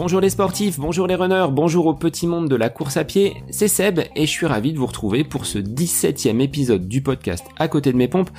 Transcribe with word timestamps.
Bonjour 0.00 0.22
les 0.22 0.30
sportifs, 0.30 0.78
bonjour 0.78 1.06
les 1.06 1.14
runners, 1.14 1.48
bonjour 1.52 1.84
au 1.84 1.92
petit 1.92 2.26
monde 2.26 2.48
de 2.48 2.56
la 2.56 2.70
course 2.70 2.96
à 2.96 3.04
pied, 3.04 3.34
c'est 3.50 3.68
Seb 3.68 4.00
et 4.16 4.24
je 4.24 4.30
suis 4.30 4.46
ravi 4.46 4.72
de 4.72 4.78
vous 4.78 4.86
retrouver 4.86 5.24
pour 5.24 5.44
ce 5.44 5.58
17e 5.58 6.40
épisode 6.40 6.88
du 6.88 7.02
podcast 7.02 7.44
À 7.58 7.68
côté 7.68 7.92
de 7.92 7.98
mes 7.98 8.08
pompes, 8.08 8.30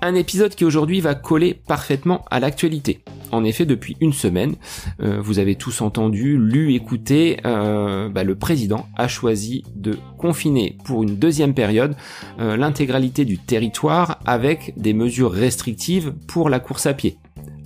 un 0.00 0.14
épisode 0.14 0.54
qui 0.54 0.64
aujourd'hui 0.64 1.02
va 1.02 1.14
coller 1.14 1.52
parfaitement 1.52 2.24
à 2.30 2.40
l'actualité. 2.40 3.04
En 3.30 3.44
effet, 3.44 3.66
depuis 3.66 3.96
une 4.00 4.14
semaine, 4.14 4.56
euh, 5.02 5.20
vous 5.20 5.38
avez 5.38 5.54
tous 5.54 5.82
entendu, 5.82 6.38
lu, 6.38 6.74
écouté, 6.74 7.40
euh, 7.44 8.08
bah, 8.08 8.24
le 8.24 8.34
président 8.34 8.86
a 8.96 9.06
choisi 9.06 9.64
de 9.74 9.98
confiner 10.16 10.78
pour 10.84 11.02
une 11.02 11.16
deuxième 11.16 11.52
période 11.52 11.94
euh, 12.40 12.56
l'intégralité 12.56 13.26
du 13.26 13.36
territoire 13.36 14.18
avec 14.24 14.72
des 14.78 14.94
mesures 14.94 15.32
restrictives 15.32 16.14
pour 16.26 16.48
la 16.48 16.58
course 16.58 16.86
à 16.86 16.94
pied. 16.94 17.18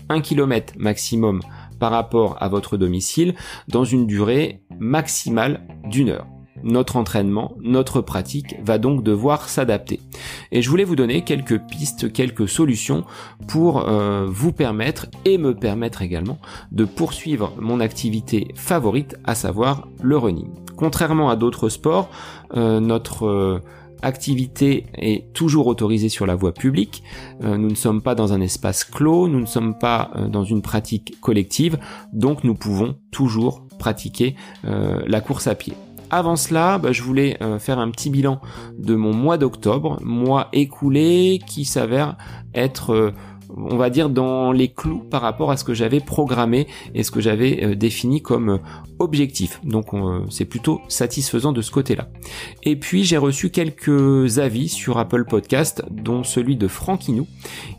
Un 0.08 0.20
kilomètre 0.20 0.74
maximum 0.76 1.40
par 1.78 1.90
rapport 1.90 2.36
à 2.40 2.48
votre 2.48 2.76
domicile 2.76 3.34
dans 3.68 3.84
une 3.84 4.06
durée 4.06 4.62
maximale 4.78 5.66
d'une 5.84 6.10
heure. 6.10 6.26
Notre 6.62 6.96
entraînement, 6.96 7.52
notre 7.60 8.00
pratique 8.00 8.56
va 8.64 8.78
donc 8.78 9.02
devoir 9.02 9.48
s'adapter. 9.48 10.00
Et 10.52 10.62
je 10.62 10.70
voulais 10.70 10.84
vous 10.84 10.96
donner 10.96 11.22
quelques 11.22 11.60
pistes, 11.60 12.12
quelques 12.12 12.48
solutions 12.48 13.04
pour 13.46 13.88
euh, 13.88 14.26
vous 14.28 14.52
permettre 14.52 15.06
et 15.24 15.38
me 15.38 15.54
permettre 15.54 16.02
également 16.02 16.38
de 16.72 16.84
poursuivre 16.84 17.52
mon 17.60 17.78
activité 17.80 18.48
favorite, 18.54 19.16
à 19.24 19.34
savoir 19.34 19.86
le 20.02 20.16
running. 20.16 20.48
Contrairement 20.76 21.30
à 21.30 21.36
d'autres 21.36 21.68
sports, 21.68 22.08
euh, 22.56 22.80
notre 22.80 23.26
euh, 23.26 23.60
activité 24.02 24.86
est 24.94 25.32
toujours 25.32 25.66
autorisée 25.66 26.08
sur 26.08 26.26
la 26.26 26.34
voie 26.34 26.52
publique. 26.52 27.02
Euh, 27.42 27.56
nous 27.56 27.70
ne 27.70 27.74
sommes 27.74 28.02
pas 28.02 28.14
dans 28.14 28.32
un 28.32 28.40
espace 28.40 28.84
clos, 28.84 29.28
nous 29.28 29.40
ne 29.40 29.46
sommes 29.46 29.78
pas 29.78 30.10
euh, 30.16 30.28
dans 30.28 30.44
une 30.44 30.62
pratique 30.62 31.20
collective, 31.20 31.78
donc 32.12 32.44
nous 32.44 32.54
pouvons 32.54 32.96
toujours 33.10 33.66
pratiquer 33.78 34.36
euh, 34.64 35.02
la 35.06 35.20
course 35.20 35.46
à 35.46 35.54
pied. 35.54 35.74
Avant 36.10 36.36
cela, 36.36 36.78
bah, 36.78 36.92
je 36.92 37.02
voulais 37.02 37.36
faire 37.58 37.80
un 37.80 37.90
petit 37.90 38.10
bilan 38.10 38.40
de 38.78 38.94
mon 38.94 39.12
mois 39.12 39.38
d'octobre, 39.38 39.98
mois 40.04 40.48
écoulé 40.52 41.40
qui 41.48 41.64
s'avère 41.64 42.16
être 42.54 43.12
on 43.54 43.76
va 43.76 43.90
dire 43.90 44.10
dans 44.10 44.52
les 44.52 44.68
clous 44.68 44.98
par 44.98 45.22
rapport 45.22 45.50
à 45.50 45.56
ce 45.56 45.64
que 45.64 45.74
j'avais 45.74 46.00
programmé 46.00 46.66
et 46.94 47.02
ce 47.02 47.10
que 47.10 47.20
j'avais 47.20 47.64
euh, 47.64 47.74
défini 47.74 48.22
comme 48.22 48.48
euh, 48.50 48.58
objectif. 48.98 49.60
Donc 49.64 49.94
euh, 49.94 50.24
c'est 50.30 50.44
plutôt 50.44 50.80
satisfaisant 50.88 51.52
de 51.52 51.62
ce 51.62 51.70
côté-là. 51.70 52.08
Et 52.62 52.76
puis 52.76 53.04
j'ai 53.04 53.16
reçu 53.16 53.50
quelques 53.50 54.38
avis 54.38 54.68
sur 54.68 54.98
Apple 54.98 55.24
Podcast, 55.24 55.84
dont 55.90 56.24
celui 56.24 56.56
de 56.56 56.68
Franquinou, 56.68 57.26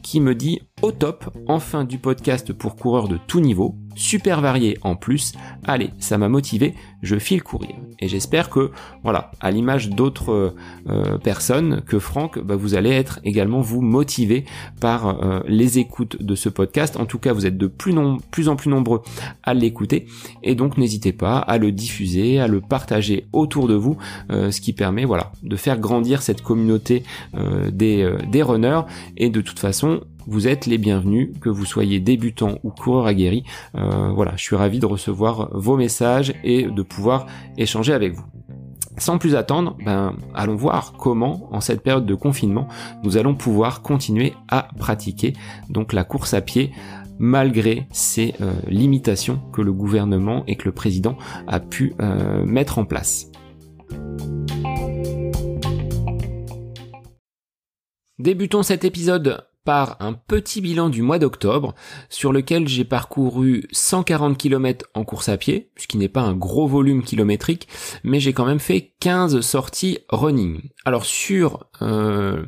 qui 0.04 0.20
me 0.20 0.36
dit 0.36 0.62
au 0.82 0.92
top, 0.92 1.30
enfin 1.48 1.84
du 1.84 1.98
podcast 1.98 2.54
pour 2.54 2.76
coureurs 2.76 3.08
de 3.08 3.18
tout 3.28 3.40
niveau, 3.40 3.76
super 3.98 4.42
varié 4.42 4.78
en 4.82 4.96
plus. 4.96 5.34
Allez, 5.66 5.92
ça 6.00 6.18
m'a 6.18 6.30
motivé, 6.30 6.76
je 7.02 7.18
file 7.18 7.44
courir. 7.44 7.76
Et 8.00 8.08
j'espère 8.08 8.50
que, 8.50 8.72
voilà, 9.04 9.32
à 9.40 9.52
l'image 9.52 9.90
d'autres 9.90 10.54
euh, 10.90 11.18
personnes 11.18 11.82
que 11.82 12.00
Franck, 12.00 12.40
bah, 12.40 12.56
vous 12.56 12.76
allez 12.76 12.92
être 12.92 13.20
également 13.24 13.62
vous 13.62 13.82
motivé 13.82 14.46
par 14.80 15.08
euh, 15.08 15.40
les 15.48 15.80
écoutes 15.80 16.22
de 16.22 16.36
ce 16.36 16.50
podcast. 16.50 16.98
En 16.98 17.06
tout 17.06 17.20
cas, 17.20 17.34
vous 17.34 17.46
êtes 17.46 17.58
de 17.58 17.68
plus, 17.68 17.98
en 17.98 18.56
plus 18.56 18.70
nombreux 18.70 19.02
à 19.44 19.54
l'écouter. 19.54 20.08
Et 20.44 20.56
donc, 20.56 20.78
n'hésitez 20.78 21.14
pas 21.14 21.38
à 21.40 21.58
le 21.58 21.72
diffuser, 21.72 22.40
à 22.40 22.48
le 22.48 22.62
partager 22.62 23.28
autour 23.34 23.68
de 23.68 23.74
vous, 23.74 23.98
euh, 24.32 24.52
ce 24.52 24.62
qui 24.62 24.74
permet, 24.74 25.06
voilà, 25.06 25.32
de 25.44 25.56
faire 25.56 25.80
grandir 25.80 26.22
cette 26.22 26.42
communauté 26.42 27.04
des, 27.72 28.12
des 28.32 28.44
runners. 28.44 28.82
Et 29.18 29.30
de 29.30 29.42
toute 29.42 29.60
façon, 29.60 30.02
vous 30.28 30.48
êtes 30.48 30.66
les 30.66 30.78
bienvenus, 30.78 31.30
que 31.42 31.50
vous 31.50 31.66
soyez 31.66 32.00
débutant 32.00 32.60
ou 32.64 32.70
coureur 32.70 33.08
aguerri. 33.08 33.44
Euh, 33.76 34.12
voilà, 34.14 34.34
je 34.36 34.44
suis 34.44 34.56
ravi 34.56 34.80
de 34.80 34.86
recevoir 34.86 35.50
vos 35.54 35.78
messages 35.78 36.34
et 36.44 36.64
de 36.64 36.82
pouvoir 36.84 37.26
échanger 37.58 37.94
avec 37.94 38.14
vous. 38.14 38.26
Sans 38.98 39.20
plus 39.20 39.36
attendre, 39.36 39.78
ben, 39.86 40.16
allons 40.34 40.56
voir 40.56 40.94
comment, 40.98 41.48
en 41.52 41.62
cette 41.62 41.82
période 41.82 42.06
de 42.06 42.16
confinement, 42.16 42.68
nous 43.04 43.16
allons 43.16 43.36
pouvoir 43.36 43.82
continuer 43.82 44.34
à 44.50 44.70
pratiquer 44.78 45.34
donc 45.70 45.94
la 45.94 46.04
course 46.04 46.34
à 46.34 46.42
pied 46.42 46.72
malgré 47.20 47.88
ces 47.92 48.36
euh, 48.42 48.54
limitations 48.68 49.40
que 49.54 49.62
le 49.62 49.74
gouvernement 49.74 50.44
et 50.48 50.56
que 50.56 50.66
le 50.66 50.72
président 50.72 51.18
a 51.48 51.60
pu 51.60 51.94
euh, 52.00 52.44
mettre 52.46 52.80
en 52.80 52.86
place. 52.86 53.32
Débutons 58.20 58.64
cet 58.64 58.84
épisode 58.84 59.46
par 59.68 59.98
un 60.00 60.14
petit 60.14 60.62
bilan 60.62 60.88
du 60.88 61.02
mois 61.02 61.20
d'octobre 61.20 61.76
sur 62.08 62.32
lequel 62.32 62.70
j'ai 62.70 62.86
parcouru 62.86 63.68
140 63.74 64.38
km 64.38 64.86
en 64.94 65.04
course 65.04 65.28
à 65.28 65.36
pied, 65.36 65.72
ce 65.76 65.88
qui 65.88 65.98
n'est 65.98 66.08
pas 66.08 66.22
un 66.22 66.36
gros 66.36 66.68
volume 66.68 67.04
kilométrique, 67.04 67.68
mais 68.06 68.22
j'ai 68.22 68.32
quand 68.32 68.46
même 68.46 68.62
fait 68.62 68.94
15 69.02 69.42
sorties 69.42 70.00
running. 70.08 70.70
Alors 70.86 71.04
sur 71.04 71.66
euh, 71.82 72.46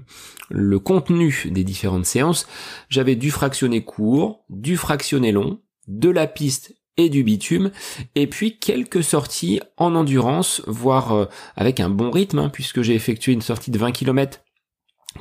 le 0.50 0.80
contenu 0.80 1.44
des 1.52 1.66
différentes 1.66 2.06
séances, 2.06 2.48
j'avais 2.88 3.18
du 3.18 3.32
fractionné 3.32 3.84
court, 3.84 4.46
du 4.48 4.78
fractionné 4.78 5.34
long, 5.34 5.60
de 5.90 6.10
la 6.10 6.26
piste 6.26 6.74
et 6.96 7.10
du 7.10 7.26
bitume, 7.26 7.72
et 8.16 8.28
puis 8.28 8.60
quelques 8.60 9.04
sorties 9.04 9.60
en 9.76 9.94
endurance, 9.94 10.62
voire 10.68 11.12
euh, 11.12 11.26
avec 11.58 11.82
un 11.82 11.90
bon 11.90 12.12
rythme, 12.12 12.40
hein, 12.40 12.50
puisque 12.50 12.82
j'ai 12.82 12.96
effectué 12.96 13.34
une 13.34 13.42
sortie 13.42 13.72
de 13.72 13.78
20 13.78 13.92
km 13.92 14.40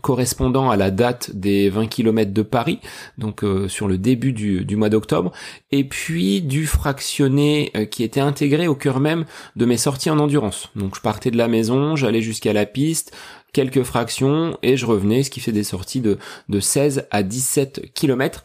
correspondant 0.02 0.70
à 0.70 0.76
la 0.76 0.90
date 0.90 1.30
des 1.34 1.70
20 1.70 1.86
km 1.86 2.32
de 2.32 2.42
Paris, 2.42 2.78
donc 3.16 3.42
euh, 3.42 3.68
sur 3.68 3.88
le 3.88 3.98
début 3.98 4.32
du, 4.32 4.76
mois 4.76 4.90
d'octobre, 4.90 5.32
et 5.72 5.84
puis 5.84 6.42
du 6.42 6.66
fractionné 6.66 7.72
euh, 7.76 7.84
qui 7.84 8.04
était 8.04 8.20
intégré 8.20 8.68
au 8.68 8.74
cœur 8.74 9.00
même 9.00 9.24
de 9.56 9.64
mes 9.64 9.76
sorties 9.76 10.10
en 10.10 10.18
endurance. 10.18 10.68
Donc 10.76 10.94
je 10.94 11.00
partais 11.00 11.30
de 11.30 11.38
la 11.38 11.48
maison, 11.48 11.96
j'allais 11.96 12.22
jusqu'à 12.22 12.52
la 12.52 12.66
piste, 12.66 13.16
quelques 13.52 13.82
fractions, 13.82 14.56
et 14.62 14.76
je 14.76 14.86
revenais, 14.86 15.22
ce 15.22 15.30
qui 15.30 15.40
fait 15.40 15.52
des 15.52 15.64
sorties 15.64 16.00
de, 16.00 16.18
de 16.48 16.60
16 16.60 17.06
à 17.10 17.22
17 17.22 17.92
km. 17.94 18.44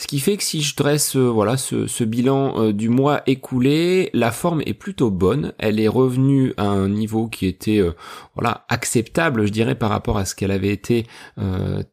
Ce 0.00 0.06
qui 0.06 0.20
fait 0.20 0.36
que 0.36 0.44
si 0.44 0.62
je 0.62 0.76
dresse 0.76 1.16
euh, 1.16 1.28
voilà 1.28 1.56
ce, 1.56 2.04
bilan 2.04 2.54
euh, 2.56 2.72
du 2.72 2.88
mois 2.88 3.22
écoulé, 3.26 4.10
la 4.12 4.30
forme 4.30 4.62
est 4.64 4.72
plutôt 4.72 5.10
bonne. 5.10 5.54
Elle 5.58 5.80
est 5.80 5.88
revenue 5.88 6.54
à 6.56 6.68
un 6.68 6.88
niveau 6.88 7.26
qui 7.26 7.46
était 7.46 7.78
euh, 7.78 7.96
voilà 8.36 8.64
acceptable, 8.68 9.44
je 9.44 9.50
dirais, 9.50 9.74
par 9.74 9.90
rapport 9.90 10.16
à 10.16 10.24
ce 10.24 10.36
qu'elle 10.36 10.52
avait 10.52 10.68
été 10.68 11.06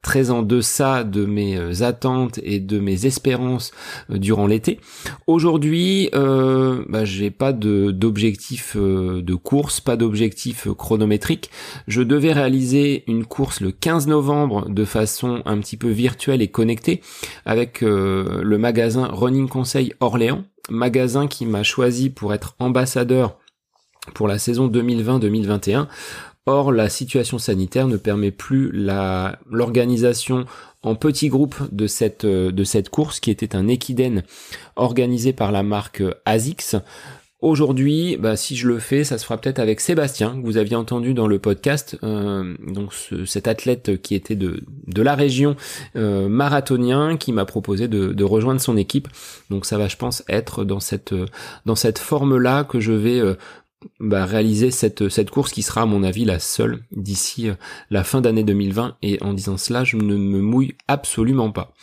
très 0.03 0.29
en 0.29 0.43
deçà 0.43 1.03
de 1.03 1.25
mes 1.25 1.81
attentes 1.81 2.39
et 2.43 2.59
de 2.59 2.79
mes 2.79 3.07
espérances 3.07 3.71
durant 4.09 4.45
l'été. 4.45 4.79
Aujourd'hui, 5.25 6.09
bah, 6.13 7.05
j'ai 7.05 7.31
pas 7.31 7.53
d'objectif 7.53 8.77
de, 8.77 9.35
course, 9.35 9.81
pas 9.81 9.95
d'objectif 9.95 10.67
chronométrique. 10.77 11.49
Je 11.87 12.03
devais 12.03 12.24
réaliser 12.33 13.03
une 13.07 13.25
course 13.25 13.61
le 13.61 13.71
15 13.71 14.07
novembre 14.07 14.69
de 14.69 14.85
façon 14.85 15.41
un 15.45 15.59
petit 15.59 15.77
peu 15.77 15.89
virtuelle 15.89 16.41
et 16.41 16.47
connectée 16.47 17.01
avec 17.45 17.81
le 17.81 18.57
magasin 18.57 19.07
Running 19.07 19.47
Conseil 19.47 19.93
Orléans, 19.99 20.43
magasin 20.69 21.27
qui 21.27 21.45
m'a 21.45 21.63
choisi 21.63 22.09
pour 22.09 22.33
être 22.33 22.55
ambassadeur 22.59 23.37
pour 24.13 24.27
la 24.27 24.37
saison 24.37 24.67
2020-2021. 24.67 25.87
Or, 26.47 26.71
la 26.71 26.89
situation 26.89 27.39
sanitaire 27.39 27.87
ne 27.87 27.97
permet 27.97 28.29
plus 28.29 28.71
l'organisation 28.71 30.45
en 30.83 30.93
petits 30.93 31.29
groupes 31.29 31.55
de 31.71 31.87
cette, 31.87 32.25
de 32.25 32.63
cette 32.63 32.89
course 32.89 33.19
qui 33.19 33.31
était 33.31 33.55
un 33.55 33.67
équidène 33.67 34.23
organisé 34.75 35.33
par 35.33 35.51
la 35.51 35.63
marque 35.63 36.03
ASICS. 36.25 36.75
Aujourd'hui, 37.45 38.17
bah, 38.17 38.35
si 38.37 38.55
je 38.55 38.67
le 38.67 38.79
fais, 38.79 39.03
ça 39.03 39.19
se 39.19 39.23
fera 39.23 39.37
peut-être 39.37 39.59
avec 39.59 39.79
Sébastien, 39.79 40.35
que 40.35 40.43
vous 40.43 40.57
aviez 40.57 40.75
entendu 40.75 41.13
dans 41.13 41.27
le 41.27 41.37
podcast, 41.37 41.95
euh, 42.01 42.55
donc 42.65 42.91
cet 43.27 43.47
athlète 43.47 44.01
qui 44.01 44.15
était 44.15 44.35
de, 44.35 44.63
de 44.87 45.01
la 45.03 45.13
région 45.13 45.55
euh, 45.95 46.27
marathonien, 46.27 47.17
qui 47.17 47.31
m'a 47.33 47.45
proposé 47.45 47.87
de, 47.87 48.13
de, 48.13 48.23
rejoindre 48.23 48.59
son 48.59 48.77
équipe. 48.77 49.07
Donc 49.51 49.67
ça 49.67 49.77
va, 49.77 49.87
je 49.87 49.95
pense, 49.95 50.23
être 50.27 50.63
dans 50.63 50.79
cette 50.79 51.13
dans 51.67 51.75
cette 51.75 51.99
forme-là 51.99 52.63
que 52.63 52.79
je 52.79 52.93
vais 52.93 53.19
euh, 53.19 53.35
bah, 53.99 54.25
réaliser 54.25 54.71
cette, 54.71 55.09
cette 55.09 55.29
course 55.29 55.51
qui 55.51 55.61
sera 55.61 55.83
à 55.83 55.85
mon 55.85 56.01
avis 56.01 56.25
la 56.25 56.39
seule 56.39 56.79
d'ici 56.91 57.49
euh, 57.49 57.53
la 57.91 58.03
fin 58.03 58.21
d'année 58.21 58.43
2020 58.43 58.95
et 59.03 59.21
en 59.21 59.33
disant 59.33 59.57
cela 59.57 59.83
je 59.83 59.97
ne 59.97 60.15
me 60.15 60.41
mouille 60.41 60.73
absolument 60.87 61.51
pas. 61.51 61.73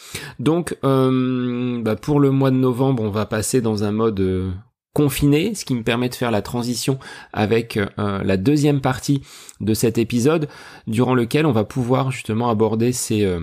Donc 0.40 0.76
euh, 0.82 1.80
bah, 1.82 1.94
pour 1.94 2.18
le 2.18 2.32
mois 2.32 2.50
de 2.50 2.56
novembre 2.56 3.04
on 3.04 3.10
va 3.10 3.26
passer 3.26 3.60
dans 3.60 3.84
un 3.84 3.92
mode 3.92 4.52
confiné, 4.94 5.54
ce 5.54 5.64
qui 5.64 5.74
me 5.74 5.82
permet 5.82 6.08
de 6.08 6.14
faire 6.14 6.30
la 6.30 6.42
transition 6.42 6.98
avec 7.32 7.76
euh, 7.76 8.22
la 8.22 8.36
deuxième 8.36 8.80
partie 8.80 9.22
de 9.60 9.74
cet 9.74 9.98
épisode, 9.98 10.48
durant 10.86 11.14
lequel 11.14 11.46
on 11.46 11.52
va 11.52 11.64
pouvoir 11.64 12.10
justement 12.10 12.50
aborder 12.50 12.92
euh, 13.10 13.40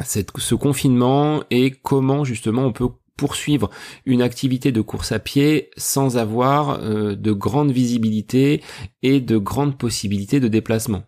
ce 0.00 0.54
confinement 0.54 1.42
et 1.50 1.70
comment 1.70 2.24
justement 2.24 2.64
on 2.64 2.72
peut 2.72 2.88
poursuivre 3.16 3.68
une 4.06 4.22
activité 4.22 4.72
de 4.72 4.80
course 4.80 5.12
à 5.12 5.18
pied 5.18 5.70
sans 5.76 6.16
avoir 6.16 6.80
euh, 6.80 7.14
de 7.14 7.32
grande 7.32 7.70
visibilité 7.70 8.62
et 9.02 9.20
de 9.20 9.36
grandes 9.36 9.76
possibilités 9.76 10.40
de 10.40 10.48
déplacement. 10.48 11.02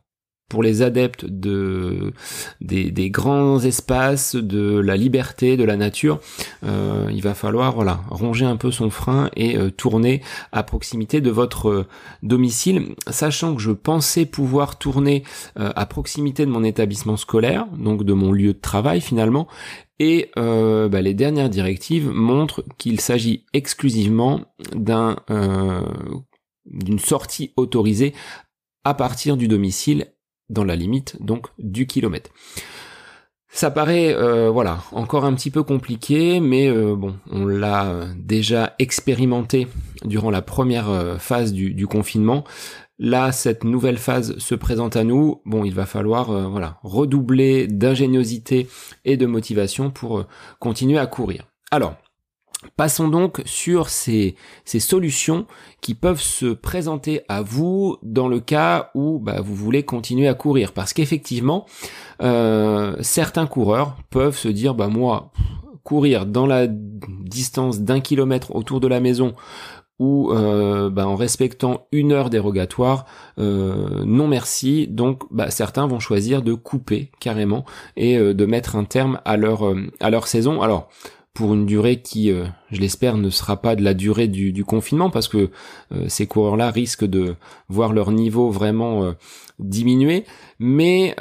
Pour 0.53 0.63
les 0.63 0.83
adeptes 0.83 1.25
de 1.25 2.13
des, 2.61 2.91
des, 2.91 3.09
grands 3.09 3.59
espaces, 3.61 4.37
de 4.37 4.79
la 4.79 4.99
liberté, 4.99 5.57
de 5.57 5.65
la 5.65 5.77
nature, 5.77 6.21
euh, 6.63 7.09
il 7.11 7.23
va 7.23 7.33
falloir 7.33 7.75
voilà 7.75 8.03
ronger 8.11 8.45
un 8.45 8.57
peu 8.57 8.71
son 8.71 8.91
frein 8.91 9.31
et 9.35 9.57
euh, 9.57 9.71
tourner 9.71 10.21
à 10.53 10.63
proximité 10.63 11.23
de 11.23 11.31
votre 11.31 11.69
euh, 11.71 11.87
domicile, 12.23 12.95
sachant 13.09 13.55
que 13.55 13.63
je 13.63 13.71
pensais 13.71 14.27
pouvoir 14.27 14.79
tourner 14.79 15.25
à 15.57 15.87
proximité 15.87 16.45
de 16.45 16.51
mon 16.51 16.65
établissement 16.65 17.17
scolaire, 17.17 17.67
donc 17.79 18.05
de 18.05 18.13
mon 18.13 18.31
lieu 18.31 18.53
de 18.53 18.61
travail 18.61 19.01
finalement, 19.01 19.49
et 19.99 20.31
bah, 20.37 21.01
les 21.01 21.15
dernières 21.15 21.49
directives 21.49 22.11
montrent 22.11 22.65
qu'il 22.77 23.01
s'agit 23.01 23.47
exclusivement 23.53 24.41
d'un 24.75 25.17
d'une 26.67 26.99
sortie 26.99 27.53
autorisée 27.57 28.13
à 28.85 28.95
partir 28.95 29.37
du 29.37 29.49
domicile 29.49 30.12
dans 30.53 30.65
la 30.65 30.77
limite 30.77 31.17
donc 31.21 31.49
du 31.59 31.87
kilomètre. 31.87 32.31
Ça 33.55 33.71
paraît 33.71 34.15
euh, 34.15 34.49
voilà 34.51 34.79
encore 34.93 35.27
un 35.27 35.35
petit 35.35 35.51
peu 35.51 35.63
compliqué, 35.63 36.41
mais 36.41 36.71
euh, 36.71 36.97
bon, 36.97 37.17
on 37.31 37.45
l'a 37.45 38.07
déjà 38.17 38.75
expérimenté 38.79 39.69
durant 40.07 40.31
la 40.31 40.41
première 40.41 40.89
euh, 40.89 41.19
phase 41.19 41.53
du, 41.53 41.87
confinement. 41.87 42.45
Là, 42.99 43.31
cette 43.31 43.65
nouvelle 43.65 43.99
phase 43.99 44.39
se 44.39 44.55
présente 44.55 44.97
à 44.97 45.05
nous. 45.05 45.43
Bon, 45.45 45.65
il 45.65 45.75
va 45.75 45.85
falloir 45.85 46.51
voilà 46.51 46.79
redoubler 46.83 47.67
d'ingéniosité 47.67 48.69
et 49.05 49.19
de 49.19 49.27
motivation 49.27 49.91
pour 49.91 50.25
continuer 50.59 50.99
à 50.99 51.07
courir. 51.07 51.45
Alors, 51.71 51.97
Passons 52.77 53.09
donc 53.09 53.43
sur 53.45 53.89
ces, 53.89 54.37
solutions 54.65 55.47
qui 55.81 55.95
peuvent 55.95 56.21
se 56.21 56.47
présenter 56.47 57.23
à 57.29 57.43
vous 57.43 57.99
dans 58.03 58.29
le 58.29 58.41
cas 58.41 58.91
où 58.95 59.19
bah, 59.19 59.41
vous 59.43 59.55
voulez 59.55 59.83
continuer 59.83 60.29
à 60.29 60.35
courir. 60.35 60.73
Parce 60.73 60.93
qu'effectivement, 60.93 61.67
euh, 62.23 62.97
certains 63.01 63.47
coureurs 63.47 63.97
peuvent 64.11 64.37
se 64.37 64.49
dire, 64.49 64.75
bah 64.75 64.89
moi, 64.89 65.33
courir 65.85 66.25
dans 66.25 66.47
la 66.47 66.67
distance 66.67 67.81
d'un 67.81 68.01
kilomètre 68.01 68.55
autour 68.55 68.81
de 68.81 68.89
la 68.89 69.01
maison 69.01 69.35
ou 69.99 70.33
euh, 70.33 70.89
bah, 70.89 71.07
en 71.07 71.15
respectant 71.15 71.87
une 71.93 72.13
heure 72.13 72.31
dérogatoire, 72.31 73.05
euh, 73.39 74.03
non 74.05 74.29
merci. 74.29 74.87
Donc 74.89 75.25
bah, 75.31 75.51
certains 75.51 75.87
vont 75.87 76.01
choisir 76.01 76.43
de 76.43 76.55
couper 76.55 77.11
carrément 77.21 77.65
et 77.97 78.17
de 78.19 78.47
mettre 78.47 78.77
un 78.77 78.85
terme 78.85 79.21
à 79.25 79.37
leur 79.37 79.75
à 80.01 80.11
leur 80.11 80.27
saison. 80.27 80.63
Alors 80.63 80.89
pour 81.35 81.55
une 81.55 81.65
durée 81.65 82.03
qui, 82.03 82.31
euh, 82.31 82.45
je 82.71 82.81
l'espère, 82.81 83.17
ne 83.17 83.31
sera 83.31 83.57
pas 83.57 83.75
de 83.75 83.83
la 83.83 83.95
durée 83.95 84.29
du, 84.29 84.65
confinement, 84.65 85.09
parce 85.09 85.29
que 85.29 85.51
euh, 85.93 86.05
ces 86.09 86.27
coureurs-là 86.27 86.71
risquent 86.71 87.07
de 87.07 87.37
voir 87.69 87.95
leur 87.95 88.13
niveau 88.13 88.51
vraiment 88.51 89.05
euh, 89.05 89.13
diminuer. 89.59 90.25
Mais 90.59 91.15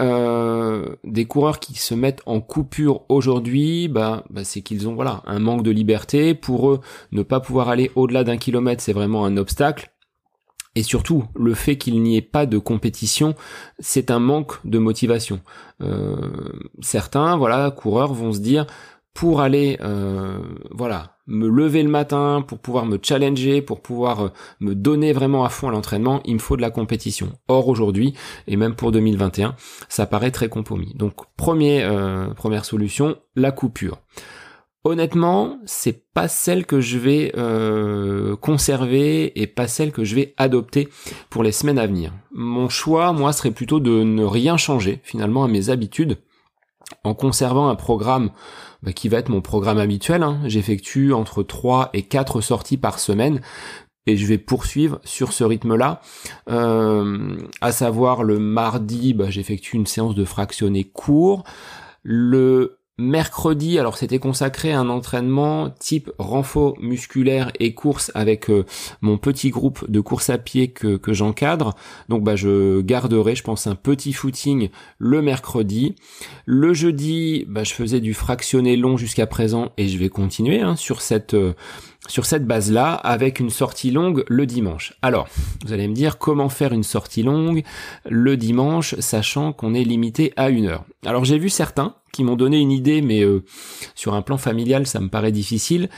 des 1.04 1.26
coureurs 1.26 1.60
qui 1.60 1.76
se 1.76 1.96
mettent 1.96 2.22
en 2.26 2.42
coupure 2.42 3.02
aujourd'hui, 3.10 3.88
bah, 3.88 4.24
bah, 4.30 4.44
c'est 4.44 4.62
qu'ils 4.62 4.88
ont 4.88 4.94
voilà 4.94 5.24
un 5.26 5.40
manque 5.40 5.64
de 5.64 5.72
liberté. 5.72 6.36
Pour 6.36 6.70
eux, 6.70 6.82
ne 7.12 7.24
pas 7.24 7.40
pouvoir 7.40 7.70
aller 7.70 7.90
au-delà 7.96 8.24
d'un 8.24 8.38
kilomètre, 8.38 8.84
c'est 8.84 8.94
vraiment 8.94 9.26
un 9.26 9.38
obstacle. 9.38 9.92
Et 10.76 10.84
surtout, 10.84 11.26
le 11.36 11.54
fait 11.54 11.78
qu'il 11.78 12.02
n'y 12.02 12.16
ait 12.16 12.22
pas 12.22 12.46
de 12.46 12.58
compétition, 12.58 13.36
c'est 13.80 14.12
un 14.12 14.20
manque 14.20 14.66
de 14.66 14.78
motivation. 14.78 15.42
certains, 16.82 17.36
voilà, 17.36 17.72
coureurs 17.72 18.14
vont 18.14 18.32
se 18.32 18.40
dire 18.40 18.68
pour 19.14 19.42
aller 19.42 19.78
euh, 19.82 20.40
voilà 20.72 21.18
me 21.28 21.48
lever 21.48 21.84
le 21.84 21.90
matin, 21.90 22.44
pour 22.46 22.60
pouvoir 22.60 22.86
me 22.86 22.98
challenger, 23.02 23.62
pour 23.62 23.82
pouvoir 23.82 24.26
euh, 24.26 24.30
me 24.60 24.76
donner 24.76 25.14
vraiment 25.14 25.46
à 25.46 25.50
fond 25.50 25.70
à 25.70 25.72
l'entraînement, 25.72 26.22
il 26.26 26.36
me 26.36 26.40
faut 26.40 26.58
de 26.58 26.62
la 26.62 26.72
compétition. 26.72 27.32
Or 27.48 27.68
aujourd'hui, 27.68 28.14
et 28.48 28.58
même 28.58 28.76
pour 28.76 28.92
2021, 28.92 29.56
ça 29.88 30.06
paraît 30.06 30.32
très 30.32 30.50
compromis. 30.50 30.94
Donc 30.96 31.14
premier, 31.38 31.84
euh, 31.84 32.34
première 32.34 32.66
solution, 32.66 33.18
la 33.36 33.52
coupure. 33.52 34.00
Honnêtement, 34.84 35.60
c'est 35.64 36.12
pas 36.12 36.28
celle 36.28 36.66
que 36.66 36.82
je 36.82 36.98
vais 36.98 37.32
conserver 38.42 39.40
et 39.40 39.46
pas 39.46 39.68
celle 39.68 39.92
que 39.92 40.04
je 40.04 40.16
vais 40.16 40.34
adopter 40.38 40.90
pour 41.30 41.44
les 41.44 41.52
semaines 41.52 41.78
à 41.78 41.86
venir. 41.86 42.12
Mon 42.32 42.68
choix, 42.68 43.14
moi, 43.14 43.32
serait 43.32 43.52
plutôt 43.52 43.80
de 43.80 44.02
ne 44.02 44.24
rien 44.24 44.58
changer 44.58 45.00
finalement 45.04 45.44
à 45.44 45.48
mes 45.48 45.70
habitudes 45.70 46.18
en 47.04 47.14
conservant 47.14 47.70
un 47.70 47.76
programme 47.76 48.32
bah, 48.84 48.94
qui 48.94 49.10
va 49.10 49.18
être 49.18 49.30
mon 49.30 49.42
programme 49.42 49.78
habituel. 49.78 50.24
Hein. 50.24 50.40
J'effectue 50.46 51.14
entre 51.14 51.44
3 51.44 51.90
et 51.94 52.04
4 52.04 52.42
sorties 52.42 52.78
par 52.78 53.00
semaine 53.00 53.42
et 54.08 54.18
je 54.18 54.26
vais 54.26 54.38
poursuivre 54.38 55.00
sur 55.04 55.32
ce 55.34 55.44
rythme-là. 55.44 56.02
Euh, 56.50 57.38
à 57.62 57.72
savoir 57.72 58.24
le 58.24 58.40
mardi, 58.40 59.14
bah, 59.14 59.30
j'effectue 59.30 59.76
une 59.76 59.86
séance 59.86 60.16
de 60.16 60.26
fractionné 60.26 60.84
court. 60.84 61.44
Le 62.04 62.81
Mercredi, 62.98 63.80
alors 63.80 63.98
c'était 63.98 64.20
consacré 64.20 64.74
à 64.74 64.80
un 64.80 64.90
entraînement 64.90 65.70
type 65.70 66.12
renfort 66.20 66.78
musculaire 66.80 67.52
et 67.60 67.74
course 67.74 68.12
avec 68.16 68.50
euh, 68.50 68.66
mon 69.02 69.18
petit 69.18 69.50
groupe 69.50 69.90
de 69.90 70.02
course 70.02 70.30
à 70.30 70.38
pied 70.38 70.68
que, 70.68 70.98
que 70.98 71.14
j'encadre. 71.14 71.74
Donc 72.10 72.24
bah 72.24 72.36
je 72.36 72.82
garderai, 72.82 73.36
je 73.36 73.44
pense, 73.44 73.66
un 73.66 73.76
petit 73.76 74.14
footing 74.14 74.70
le 75.00 75.22
mercredi. 75.22 75.96
Le 76.46 76.74
jeudi, 76.74 77.46
bah, 77.48 77.64
je 77.64 77.74
faisais 77.74 78.02
du 78.02 78.14
fractionné 78.14 78.76
long 78.76 78.98
jusqu'à 78.98 79.26
présent 79.26 79.72
et 79.78 79.88
je 79.88 79.98
vais 79.98 80.10
continuer 80.10 80.60
hein, 80.60 80.76
sur 80.76 81.02
cette 81.02 81.34
euh, 81.34 81.54
sur 82.08 82.26
cette 82.26 82.46
base-là 82.46 82.94
avec 82.94 83.40
une 83.40 83.50
sortie 83.50 83.92
longue 83.92 84.26
le 84.28 84.46
dimanche. 84.46 84.94
Alors, 85.02 85.28
vous 85.66 85.74
allez 85.74 85.88
me 85.88 85.94
dire 85.94 86.18
comment 86.18 86.50
faire 86.50 86.74
une 86.74 86.84
sortie 86.84 87.24
longue 87.24 87.64
le 88.10 88.38
dimanche, 88.38 88.96
sachant 89.00 89.54
qu'on 89.54 89.74
est 89.74 89.84
limité 89.84 90.34
à 90.36 90.50
une 90.50 90.66
heure. 90.66 90.84
Alors 91.06 91.26
j'ai 91.26 91.38
vu 91.38 91.50
certains 91.50 91.96
qui 92.12 92.24
m'ont 92.24 92.36
donné 92.36 92.60
une 92.60 92.72
idée, 92.72 93.02
mais 93.02 93.22
euh, 93.24 93.44
sur 93.96 94.14
un 94.14 94.22
plan 94.22 94.38
familial, 94.38 94.88
ça 94.88 95.00
me 95.00 95.10
paraît 95.10 95.32
difficile, 95.32 95.90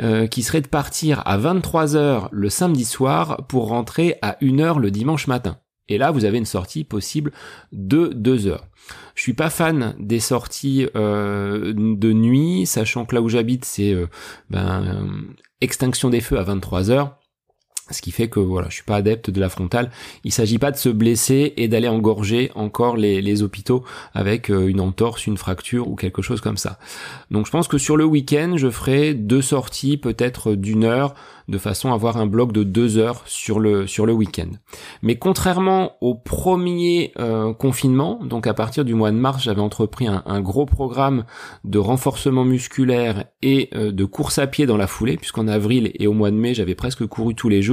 euh, 0.00 0.26
qui 0.26 0.42
serait 0.42 0.60
de 0.60 0.68
partir 0.68 1.22
à 1.26 1.38
23h 1.38 2.28
le 2.30 2.48
samedi 2.48 2.84
soir 2.84 3.46
pour 3.48 3.68
rentrer 3.68 4.16
à 4.22 4.36
1h 4.40 4.78
le 4.78 4.90
dimanche 4.90 5.26
matin. 5.26 5.58
Et 5.88 5.98
là, 5.98 6.10
vous 6.10 6.24
avez 6.24 6.38
une 6.38 6.46
sortie 6.46 6.84
possible 6.84 7.32
de 7.72 8.12
2 8.14 8.46
heures. 8.46 8.66
Je 9.14 9.22
suis 9.22 9.34
pas 9.34 9.50
fan 9.50 9.94
des 9.98 10.20
sorties 10.20 10.86
euh, 10.96 11.72
de 11.76 12.12
nuit, 12.12 12.66
sachant 12.66 13.04
que 13.04 13.14
là 13.14 13.20
où 13.20 13.28
j'habite, 13.28 13.64
c'est 13.64 13.94
ben, 14.48 15.06
extinction 15.60 16.08
des 16.08 16.20
feux 16.20 16.38
à 16.38 16.44
23 16.44 16.90
heures. 16.90 17.18
Ce 17.90 18.00
qui 18.00 18.10
fait 18.10 18.28
que 18.28 18.40
voilà, 18.40 18.68
je 18.68 18.74
suis 18.74 18.84
pas 18.84 18.96
adepte 18.96 19.30
de 19.30 19.40
la 19.40 19.48
frontale. 19.48 19.90
Il 20.24 20.32
s'agit 20.32 20.58
pas 20.58 20.70
de 20.70 20.76
se 20.76 20.88
blesser 20.88 21.52
et 21.56 21.68
d'aller 21.68 21.88
engorger 21.88 22.50
encore 22.54 22.96
les, 22.96 23.20
les 23.20 23.42
hôpitaux 23.42 23.84
avec 24.14 24.50
euh, 24.50 24.68
une 24.68 24.80
entorse, 24.80 25.26
une 25.26 25.36
fracture 25.36 25.88
ou 25.88 25.96
quelque 25.96 26.22
chose 26.22 26.40
comme 26.40 26.56
ça. 26.56 26.78
Donc 27.30 27.46
je 27.46 27.50
pense 27.50 27.68
que 27.68 27.78
sur 27.78 27.96
le 27.96 28.04
week-end, 28.04 28.54
je 28.56 28.70
ferai 28.70 29.14
deux 29.14 29.42
sorties 29.42 29.96
peut-être 29.96 30.54
d'une 30.54 30.84
heure 30.84 31.14
de 31.48 31.58
façon 31.58 31.90
à 31.90 31.94
avoir 31.94 32.16
un 32.16 32.26
bloc 32.26 32.52
de 32.52 32.62
deux 32.62 32.98
heures 32.98 33.22
sur 33.26 33.58
le 33.58 33.86
sur 33.86 34.06
le 34.06 34.12
week-end. 34.12 34.48
Mais 35.02 35.16
contrairement 35.16 35.96
au 36.00 36.14
premier 36.14 37.12
euh, 37.18 37.52
confinement, 37.52 38.20
donc 38.24 38.46
à 38.46 38.54
partir 38.54 38.84
du 38.84 38.94
mois 38.94 39.10
de 39.10 39.16
mars, 39.16 39.42
j'avais 39.42 39.60
entrepris 39.60 40.06
un, 40.06 40.40
gros 40.40 40.66
programme 40.66 41.24
de 41.64 41.78
renforcement 41.78 42.44
musculaire 42.44 43.24
et 43.42 43.68
euh, 43.74 43.92
de 43.92 44.04
course 44.04 44.38
à 44.38 44.46
pied 44.46 44.66
dans 44.66 44.76
la 44.76 44.86
foulée, 44.86 45.16
puisqu'en 45.16 45.48
avril 45.48 45.92
et 45.94 46.06
au 46.06 46.12
mois 46.12 46.30
de 46.30 46.36
mai, 46.36 46.54
j'avais 46.54 46.74
presque 46.74 47.06
couru 47.06 47.34
tous 47.34 47.48
les 47.48 47.62
jours 47.62 47.71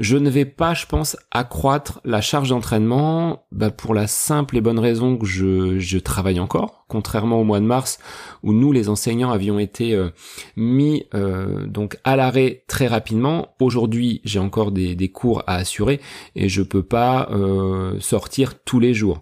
je 0.00 0.16
ne 0.16 0.30
vais 0.30 0.46
pas, 0.46 0.72
je 0.72 0.86
pense, 0.86 1.16
accroître 1.30 2.00
la 2.06 2.22
charge 2.22 2.48
d'entraînement 2.48 3.44
bah, 3.52 3.70
pour 3.70 3.92
la 3.92 4.06
simple 4.06 4.56
et 4.56 4.62
bonne 4.62 4.78
raison 4.78 5.18
que 5.18 5.26
je, 5.26 5.98
travaille 5.98 6.40
encore, 6.40 6.86
contrairement 6.88 7.38
au 7.38 7.44
mois 7.44 7.60
de 7.60 7.66
mars 7.66 7.98
où 8.42 8.54
nous, 8.54 8.72
les 8.72 8.88
enseignants, 8.88 9.30
avions 9.30 9.58
été 9.58 9.94
euh, 9.94 10.08
mis 10.56 11.04
euh, 11.14 11.66
donc 11.66 11.98
à 12.02 12.16
l'arrêt 12.16 12.64
très 12.66 12.86
rapidement. 12.86 13.54
Aujourd'hui, 13.60 14.22
j'ai 14.24 14.38
encore 14.38 14.72
des, 14.72 14.96
cours 15.10 15.42
à 15.46 15.56
assurer 15.56 16.00
et 16.34 16.48
je 16.48 16.62
peux 16.62 16.82
pas 16.82 17.28
euh, 17.30 18.00
sortir 18.00 18.58
tous 18.64 18.80
les 18.80 18.94
jours. 18.94 19.20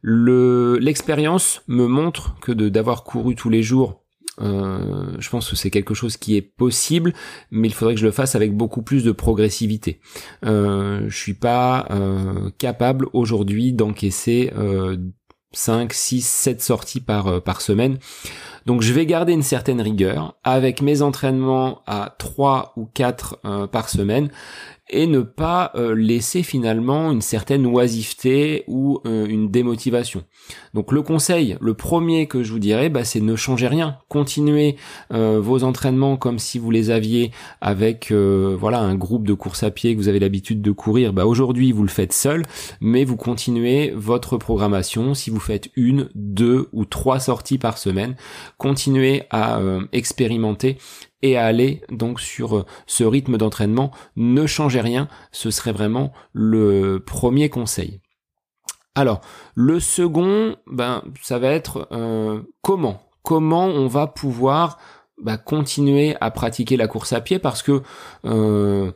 Le 0.00 0.78
l'expérience 0.80 1.62
me 1.68 1.86
montre 1.86 2.34
que 2.40 2.50
d'avoir 2.50 3.04
couru 3.04 3.36
tous 3.36 3.50
les 3.50 3.62
jours 3.62 4.00
euh, 4.40 5.16
je 5.18 5.28
pense 5.30 5.48
que 5.48 5.56
c'est 5.56 5.70
quelque 5.70 5.94
chose 5.94 6.16
qui 6.16 6.36
est 6.36 6.42
possible, 6.42 7.12
mais 7.50 7.68
il 7.68 7.74
faudrait 7.74 7.94
que 7.94 8.00
je 8.00 8.06
le 8.06 8.12
fasse 8.12 8.34
avec 8.34 8.56
beaucoup 8.56 8.82
plus 8.82 9.04
de 9.04 9.12
progressivité. 9.12 10.00
Euh, 10.44 11.06
je 11.08 11.16
suis 11.16 11.34
pas 11.34 11.86
euh, 11.90 12.50
capable 12.58 13.06
aujourd'hui 13.12 13.72
d'encaisser 13.72 14.52
5, 15.52 15.92
6, 15.92 16.26
7 16.26 16.62
sorties 16.62 17.00
par, 17.00 17.26
euh, 17.28 17.40
par 17.40 17.60
semaine. 17.60 17.98
Donc 18.66 18.82
je 18.82 18.92
vais 18.92 19.06
garder 19.06 19.32
une 19.32 19.42
certaine 19.42 19.80
rigueur 19.80 20.36
avec 20.44 20.82
mes 20.82 21.00
entraînements 21.00 21.80
à 21.86 22.14
3 22.18 22.74
ou 22.76 22.86
4 22.92 23.66
par 23.68 23.88
semaine 23.88 24.30
et 24.90 25.06
ne 25.06 25.20
pas 25.20 25.72
euh, 25.74 25.94
laisser 25.94 26.42
finalement 26.42 27.12
une 27.12 27.20
certaine 27.20 27.66
oisiveté 27.66 28.64
ou 28.66 29.00
euh, 29.06 29.26
une 29.26 29.50
démotivation. 29.50 30.24
Donc 30.74 30.92
le 30.92 31.02
conseil, 31.02 31.56
le 31.60 31.74
premier 31.74 32.26
que 32.26 32.42
je 32.42 32.52
vous 32.52 32.58
dirais, 32.58 32.88
bah, 32.88 33.04
c'est 33.04 33.20
ne 33.20 33.36
changez 33.36 33.68
rien, 33.68 33.98
continuez 34.08 34.76
euh, 35.12 35.40
vos 35.40 35.64
entraînements 35.64 36.16
comme 36.16 36.38
si 36.38 36.58
vous 36.58 36.70
les 36.70 36.90
aviez 36.90 37.30
avec 37.60 38.12
voilà 38.12 38.80
un 38.80 38.94
groupe 38.94 39.26
de 39.26 39.34
course 39.34 39.62
à 39.62 39.70
pied 39.70 39.94
que 39.94 40.00
vous 40.00 40.08
avez 40.08 40.18
l'habitude 40.18 40.62
de 40.62 40.70
courir. 40.70 41.12
Bah, 41.12 41.26
aujourd'hui 41.26 41.72
vous 41.72 41.82
le 41.82 41.88
faites 41.88 42.12
seul, 42.12 42.44
mais 42.80 43.04
vous 43.04 43.16
continuez 43.16 43.92
votre 43.94 44.36
programmation. 44.36 45.14
Si 45.14 45.30
vous 45.30 45.40
faites 45.40 45.68
une, 45.76 46.08
deux 46.14 46.68
ou 46.72 46.84
trois 46.84 47.20
sorties 47.20 47.58
par 47.58 47.78
semaine, 47.78 48.16
continuez 48.56 49.24
à 49.30 49.60
expérimenter 49.92 50.78
et 51.22 51.36
à 51.36 51.46
aller 51.46 51.82
donc 51.90 52.20
sur 52.20 52.58
euh, 52.58 52.66
ce 52.86 53.04
rythme 53.04 53.36
d'entraînement. 53.38 53.90
Ne 54.16 54.46
changez 54.46 54.80
rien, 54.80 55.08
ce 55.32 55.50
serait 55.50 55.72
vraiment 55.72 56.12
le 56.32 57.02
premier 57.04 57.48
conseil. 57.48 58.00
Alors, 58.94 59.20
le 59.54 59.78
second, 59.78 60.56
ben, 60.66 61.02
ça 61.22 61.38
va 61.38 61.50
être 61.50 61.88
euh, 61.92 62.42
comment? 62.62 63.02
Comment 63.22 63.66
on 63.66 63.86
va 63.86 64.06
pouvoir 64.06 64.78
bah, 65.22 65.36
continuer 65.36 66.16
à 66.20 66.30
pratiquer 66.30 66.76
la 66.76 66.88
course 66.88 67.12
à 67.12 67.20
pied? 67.20 67.38
Parce 67.38 67.62
que 67.62 67.82
euh, 68.24 68.90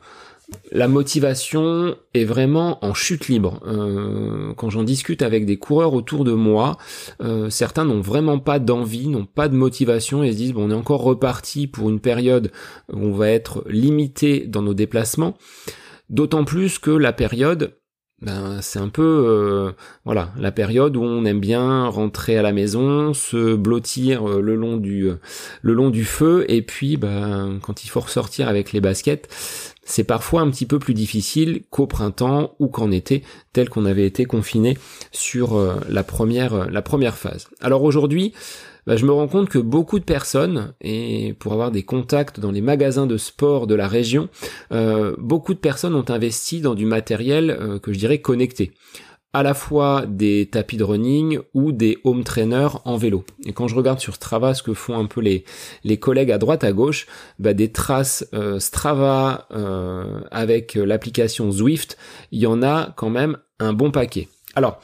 la 0.71 0.87
motivation 0.87 1.95
est 2.13 2.25
vraiment 2.25 2.83
en 2.83 2.93
chute 2.93 3.27
libre. 3.27 3.61
Euh, 3.65 4.53
quand 4.55 4.69
j'en 4.69 4.83
discute 4.83 5.21
avec 5.21 5.45
des 5.45 5.57
coureurs 5.57 5.93
autour 5.93 6.23
de 6.23 6.33
moi, 6.33 6.77
euh, 7.21 7.49
certains 7.49 7.85
n'ont 7.85 8.01
vraiment 8.01 8.39
pas 8.39 8.59
d'envie, 8.59 9.07
n'ont 9.07 9.25
pas 9.25 9.47
de 9.47 9.55
motivation 9.55 10.23
et 10.23 10.31
se 10.31 10.37
disent 10.37 10.53
bon 10.53 10.67
on 10.67 10.71
est 10.71 10.75
encore 10.75 11.03
reparti 11.03 11.67
pour 11.67 11.89
une 11.89 11.99
période 11.99 12.51
où 12.91 12.97
on 12.97 13.11
va 13.13 13.29
être 13.29 13.63
limité 13.67 14.45
dans 14.47 14.61
nos 14.61 14.73
déplacements. 14.73 15.37
D'autant 16.09 16.43
plus 16.43 16.79
que 16.79 16.91
la 16.91 17.13
période 17.13 17.75
ben 18.23 18.59
c'est 18.61 18.79
un 18.79 18.87
peu 18.87 19.25
euh, 19.27 19.71
voilà 20.05 20.31
la 20.37 20.51
période 20.51 20.95
où 20.95 21.03
on 21.03 21.25
aime 21.25 21.39
bien 21.39 21.87
rentrer 21.87 22.37
à 22.37 22.41
la 22.41 22.53
maison, 22.53 23.13
se 23.13 23.55
blottir 23.55 24.27
euh, 24.29 24.41
le 24.41 24.55
long 24.55 24.77
du 24.77 25.11
le 25.61 25.73
long 25.73 25.89
du 25.89 26.05
feu 26.05 26.45
et 26.47 26.61
puis 26.61 26.95
ben 26.97 27.59
quand 27.61 27.83
il 27.83 27.89
faut 27.89 27.99
ressortir 27.99 28.47
avec 28.47 28.71
les 28.71 28.81
baskets, 28.81 29.27
c'est 29.85 30.03
parfois 30.03 30.41
un 30.41 30.49
petit 30.49 30.65
peu 30.65 30.79
plus 30.79 30.93
difficile 30.93 31.63
qu'au 31.69 31.87
printemps 31.87 32.55
ou 32.59 32.67
qu'en 32.67 32.91
été, 32.91 33.23
tel 33.51 33.69
qu'on 33.69 33.85
avait 33.85 34.05
été 34.05 34.25
confiné 34.25 34.77
sur 35.11 35.59
la 35.89 36.03
première 36.03 36.69
la 36.69 36.81
première 36.81 37.15
phase. 37.15 37.49
Alors 37.61 37.83
aujourd'hui, 37.83 38.33
bah, 38.85 38.97
je 38.97 39.05
me 39.05 39.11
rends 39.11 39.27
compte 39.27 39.49
que 39.49 39.59
beaucoup 39.59 39.99
de 39.99 40.03
personnes, 40.03 40.73
et 40.81 41.35
pour 41.39 41.53
avoir 41.53 41.71
des 41.71 41.83
contacts 41.83 42.39
dans 42.39 42.51
les 42.51 42.61
magasins 42.61 43.07
de 43.07 43.17
sport 43.17 43.65
de 43.65 43.75
la 43.75 43.87
région, 43.87 44.27
euh, 44.71 45.15
beaucoup 45.17 45.53
de 45.53 45.59
personnes 45.59 45.95
ont 45.95 46.09
investi 46.09 46.59
dans 46.59 46.75
du 46.75 46.85
matériel 46.85 47.51
euh, 47.51 47.79
que 47.79 47.93
je 47.93 47.99
dirais 47.99 48.19
connecté 48.19 48.73
à 49.33 49.43
la 49.43 49.53
fois 49.53 50.05
des 50.07 50.47
tapis 50.51 50.77
de 50.77 50.83
running 50.83 51.39
ou 51.53 51.71
des 51.71 51.97
home 52.03 52.23
trainers 52.23 52.79
en 52.85 52.97
vélo. 52.97 53.25
Et 53.45 53.53
quand 53.53 53.67
je 53.67 53.75
regarde 53.75 53.99
sur 53.99 54.15
Strava 54.15 54.53
ce 54.53 54.63
que 54.63 54.73
font 54.73 54.97
un 54.97 55.05
peu 55.05 55.21
les, 55.21 55.43
les 55.83 55.97
collègues 55.97 56.31
à 56.31 56.37
droite 56.37 56.63
à 56.63 56.71
gauche, 56.71 57.07
bah 57.39 57.53
des 57.53 57.71
traces 57.71 58.27
euh, 58.33 58.59
Strava 58.59 59.47
avec 60.31 60.75
l'application 60.75 61.51
Zwift, 61.51 61.97
il 62.31 62.39
y 62.39 62.47
en 62.47 62.63
a 62.63 62.93
quand 62.95 63.09
même 63.09 63.37
un 63.59 63.73
bon 63.73 63.91
paquet. 63.91 64.27
Alors, 64.55 64.79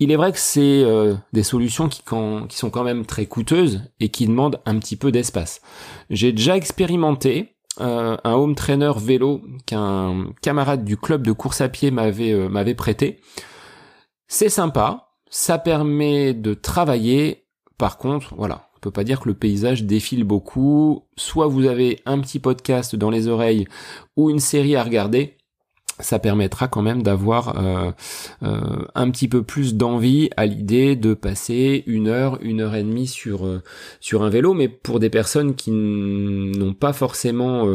il 0.00 0.12
est 0.12 0.16
vrai 0.16 0.32
que 0.32 0.38
c'est 0.38 0.84
euh, 0.84 1.14
des 1.32 1.42
solutions 1.42 1.88
qui, 1.88 2.02
qui, 2.48 2.56
sont 2.56 2.70
quand 2.70 2.84
même 2.84 3.04
très 3.04 3.26
coûteuses 3.26 3.82
et 3.98 4.08
qui 4.10 4.26
demandent 4.26 4.60
un 4.64 4.78
petit 4.78 4.96
peu 4.96 5.10
d'espace. 5.10 5.60
J'ai 6.08 6.32
déjà 6.32 6.56
expérimenté 6.56 7.56
euh, 7.80 8.16
un 8.22 8.32
home 8.32 8.54
trainer 8.54 8.92
vélo 8.96 9.42
qu'un 9.66 10.26
camarade 10.40 10.84
du 10.84 10.96
club 10.96 11.26
de 11.26 11.32
course 11.32 11.60
à 11.60 11.68
pied 11.68 11.90
m'avait 11.90 12.32
euh, 12.32 12.48
m'avait 12.48 12.74
prêté. 12.74 13.20
C'est 14.30 14.50
sympa, 14.50 15.08
ça 15.30 15.56
permet 15.56 16.34
de 16.34 16.52
travailler. 16.52 17.46
Par 17.78 17.96
contre, 17.96 18.34
voilà, 18.36 18.68
on 18.76 18.78
peut 18.78 18.90
pas 18.90 19.02
dire 19.02 19.20
que 19.20 19.28
le 19.28 19.34
paysage 19.34 19.84
défile 19.84 20.24
beaucoup. 20.24 21.06
Soit 21.16 21.46
vous 21.46 21.64
avez 21.64 22.00
un 22.04 22.20
petit 22.20 22.38
podcast 22.38 22.94
dans 22.94 23.08
les 23.08 23.26
oreilles 23.26 23.66
ou 24.16 24.28
une 24.28 24.38
série 24.38 24.76
à 24.76 24.84
regarder, 24.84 25.37
ça 26.00 26.18
permettra 26.18 26.68
quand 26.68 26.82
même 26.82 27.02
d'avoir 27.02 27.58
euh, 27.58 27.90
euh, 28.42 28.60
un 28.94 29.10
petit 29.10 29.28
peu 29.28 29.42
plus 29.42 29.74
d'envie 29.74 30.30
à 30.36 30.46
l'idée 30.46 30.96
de 30.96 31.14
passer 31.14 31.82
une 31.86 32.08
heure, 32.08 32.38
une 32.40 32.60
heure 32.60 32.74
et 32.74 32.82
demie 32.82 33.06
sur 33.06 33.46
euh, 33.46 33.62
sur 34.00 34.22
un 34.22 34.30
vélo, 34.30 34.54
mais 34.54 34.68
pour 34.68 35.00
des 35.00 35.10
personnes 35.10 35.54
qui 35.54 35.70
n'ont 35.70 36.74
pas 36.74 36.92
forcément 36.92 37.66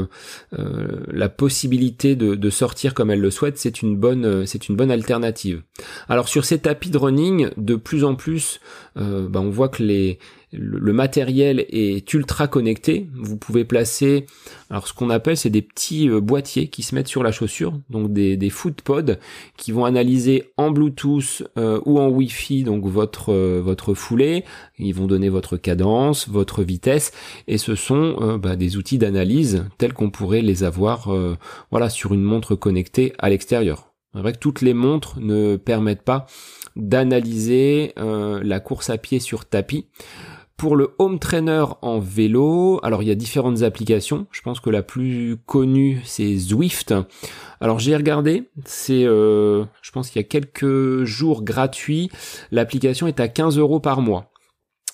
la 0.51 1.29
possibilité 1.29 2.15
de, 2.15 2.49
sortir 2.49 2.93
comme 2.93 3.09
elles 3.11 3.19
le 3.19 3.31
souhaitent, 3.31 3.57
c'est 3.57 3.81
une 3.81 3.95
bonne 3.95 4.45
c'est 4.45 4.69
une 4.69 4.75
bonne 4.75 4.91
alternative. 4.91 5.63
Alors 6.07 6.27
sur 6.27 6.45
ces 6.45 6.59
tapis 6.59 6.89
de 6.89 6.97
running, 6.97 7.49
de 7.57 7.75
plus 7.75 8.03
en 8.03 8.15
plus, 8.15 8.59
bah, 8.95 9.39
on 9.39 9.49
voit 9.49 9.69
que 9.69 9.83
les 9.83 10.19
le, 10.53 10.93
matériel 10.93 11.65
est 11.69 12.13
ultra 12.13 12.47
connecté. 12.47 13.07
Vous 13.15 13.37
pouvez 13.37 13.65
placer, 13.65 14.25
alors 14.69 14.87
ce 14.87 14.93
qu'on 14.93 15.09
appelle, 15.09 15.37
c'est 15.37 15.49
des 15.49 15.61
petits 15.61 16.09
euh, 16.09 16.21
boîtiers 16.21 16.67
qui 16.67 16.83
se 16.83 16.95
mettent 16.95 17.07
sur 17.07 17.23
la 17.23 17.31
chaussure, 17.31 17.73
donc 17.89 18.13
des, 18.13 18.37
des 18.37 18.49
footpods 18.49 19.17
qui 19.57 19.71
vont 19.71 19.85
analyser 19.85 20.51
en 20.57 20.71
Bluetooth 20.71 21.43
euh, 21.57 21.79
ou 21.85 21.99
en 21.99 22.09
Wi-Fi 22.09 22.63
donc 22.63 22.85
votre 22.85 23.33
euh, 23.33 23.61
votre 23.63 23.93
foulée. 23.93 24.43
Ils 24.77 24.93
vont 24.93 25.07
donner 25.07 25.29
votre 25.29 25.57
cadence, 25.57 26.27
votre 26.29 26.63
vitesse, 26.63 27.11
et 27.47 27.57
ce 27.57 27.75
sont 27.75 28.37
bah, 28.37 28.55
des 28.55 28.77
outils 28.77 28.97
d'analyse 28.97 29.65
tels 29.77 29.93
qu'on 29.93 30.09
pourrait 30.09 30.41
les 30.41 30.63
avoir, 30.63 31.15
voilà, 31.71 31.89
sur 31.89 32.13
une 32.13 32.23
montre 32.23 32.55
connectée 32.55 33.13
à 33.19 33.29
l'extérieur. 33.29 33.93
C'est 34.13 34.19
vrai 34.19 34.33
que 34.33 34.39
toutes 34.39 34.61
les 34.61 34.73
montres 34.73 35.19
ne 35.19 35.55
permettent 35.55 36.01
pas 36.01 36.25
d'analyser 36.75 37.93
la 37.95 38.59
course 38.59 38.89
à 38.89 38.97
pied 38.97 39.19
sur 39.19 39.45
tapis. 39.45 39.85
Pour 40.57 40.75
le 40.75 40.95
home 40.99 41.19
trainer 41.19 41.65
en 41.81 41.99
vélo, 41.99 42.79
alors 42.83 43.03
il 43.03 43.09
y 43.09 43.11
a 43.11 43.15
différentes 43.15 43.63
applications. 43.63 44.27
Je 44.31 44.41
pense 44.41 44.59
que 44.59 44.69
la 44.69 44.83
plus 44.83 45.37
connue 45.45 46.01
c'est 46.05 46.37
Zwift. 46.37 46.93
Alors 47.59 47.79
j'ai 47.79 47.95
regardé, 47.95 48.49
c'est, 48.65 49.03
euh, 49.03 49.65
je 49.81 49.91
pense 49.91 50.09
qu'il 50.09 50.21
y 50.21 50.25
a 50.25 50.27
quelques 50.27 51.03
jours 51.03 51.43
gratuits. 51.43 52.09
L'application 52.51 53.07
est 53.07 53.19
à 53.19 53.27
15 53.27 53.57
euros 53.57 53.79
par 53.79 54.01
mois. 54.01 54.31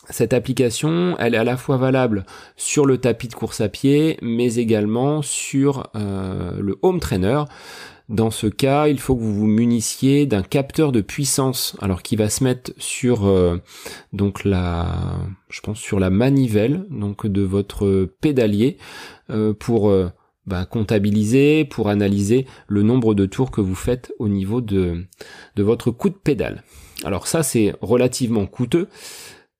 Cette 0.09 0.33
application, 0.33 1.15
elle 1.19 1.35
est 1.35 1.37
à 1.39 1.43
la 1.43 1.55
fois 1.55 1.77
valable 1.77 2.25
sur 2.55 2.87
le 2.87 2.97
tapis 2.97 3.27
de 3.27 3.35
course 3.35 3.61
à 3.61 3.69
pied, 3.69 4.17
mais 4.23 4.55
également 4.55 5.21
sur 5.21 5.87
euh, 5.95 6.53
le 6.59 6.79
home 6.81 6.99
trainer. 6.99 7.43
Dans 8.09 8.31
ce 8.31 8.47
cas, 8.47 8.87
il 8.87 8.99
faut 8.99 9.15
que 9.15 9.21
vous 9.21 9.35
vous 9.35 9.45
munissiez 9.45 10.25
d'un 10.25 10.41
capteur 10.41 10.91
de 10.91 10.99
puissance, 10.99 11.77
alors 11.79 12.01
qui 12.01 12.15
va 12.15 12.27
se 12.27 12.43
mettre 12.43 12.73
sur 12.79 13.27
euh, 13.27 13.57
donc 14.13 14.45
la, 14.45 15.19
je 15.51 15.61
pense 15.61 15.77
sur 15.77 15.99
la 15.99 16.09
manivelle 16.09 16.85
donc 16.89 17.27
de 17.27 17.43
votre 17.43 18.09
pédalier 18.19 18.77
euh, 19.29 19.53
pour 19.53 19.89
euh, 19.89 20.09
bah, 20.47 20.65
comptabiliser, 20.65 21.65
pour 21.65 21.87
analyser 21.89 22.47
le 22.67 22.81
nombre 22.81 23.13
de 23.13 23.27
tours 23.27 23.51
que 23.51 23.61
vous 23.61 23.75
faites 23.75 24.11
au 24.17 24.27
niveau 24.27 24.59
de 24.59 25.05
de 25.55 25.63
votre 25.63 25.91
coup 25.91 26.09
de 26.09 26.15
pédale. 26.15 26.63
Alors 27.03 27.27
ça 27.27 27.43
c'est 27.43 27.75
relativement 27.79 28.47
coûteux. 28.47 28.87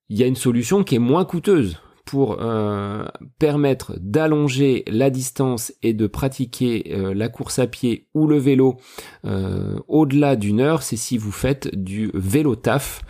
Il 0.09 0.17
y 0.17 0.23
a 0.23 0.27
une 0.27 0.35
solution 0.35 0.83
qui 0.83 0.95
est 0.95 0.99
moins 0.99 1.23
coûteuse 1.23 1.77
pour 2.09 2.37
euh, 2.41 3.05
permettre 3.37 3.93
d'allonger 3.99 4.83
la 4.87 5.11
distance 5.11 5.71
et 5.83 5.93
de 5.93 6.07
pratiquer 6.07 6.91
euh, 6.91 7.13
la 7.13 7.29
course 7.29 7.59
à 7.59 7.67
pied 7.67 8.07
ou 8.15 8.25
le 8.25 8.39
vélo 8.39 8.77
euh, 9.25 9.77
au-delà 9.87 10.35
d'une 10.35 10.59
heure, 10.59 10.81
c'est 10.81 10.95
si 10.95 11.19
vous 11.19 11.31
faites 11.31 11.69
du 11.75 12.09
vélo 12.15 12.55
taf. 12.55 13.03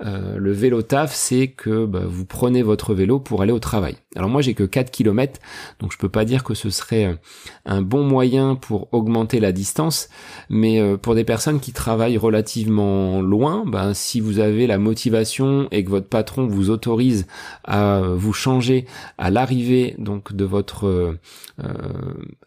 Le 0.00 0.52
vélo 0.52 0.82
taf, 0.82 1.14
c'est 1.14 1.48
que 1.48 1.86
bah, 1.86 2.02
vous 2.06 2.24
prenez 2.24 2.62
votre 2.62 2.94
vélo 2.94 3.18
pour 3.18 3.42
aller 3.42 3.52
au 3.52 3.58
travail. 3.58 3.96
Alors 4.16 4.28
moi 4.28 4.42
j'ai 4.42 4.54
que 4.54 4.64
4 4.64 4.90
km, 4.90 5.40
donc 5.80 5.92
je 5.92 5.98
peux 5.98 6.08
pas 6.08 6.24
dire 6.24 6.44
que 6.44 6.54
ce 6.54 6.70
serait 6.70 7.18
un 7.66 7.82
bon 7.82 8.04
moyen 8.04 8.54
pour 8.54 8.88
augmenter 8.92 9.40
la 9.40 9.52
distance, 9.52 10.08
mais 10.50 10.80
pour 10.98 11.14
des 11.14 11.24
personnes 11.24 11.60
qui 11.60 11.72
travaillent 11.72 12.18
relativement 12.18 13.20
loin, 13.22 13.64
bah, 13.66 13.94
si 13.94 14.20
vous 14.20 14.38
avez 14.38 14.66
la 14.66 14.78
motivation 14.78 15.68
et 15.70 15.84
que 15.84 15.90
votre 15.90 16.08
patron 16.08 16.46
vous 16.46 16.70
autorise 16.70 17.26
à 17.64 18.00
vous 18.00 18.32
changer 18.32 18.86
à 19.18 19.30
l'arrivée 19.30 19.94
donc 19.98 20.32
de 20.32 20.44
votre 20.44 21.16
euh, 21.62 21.68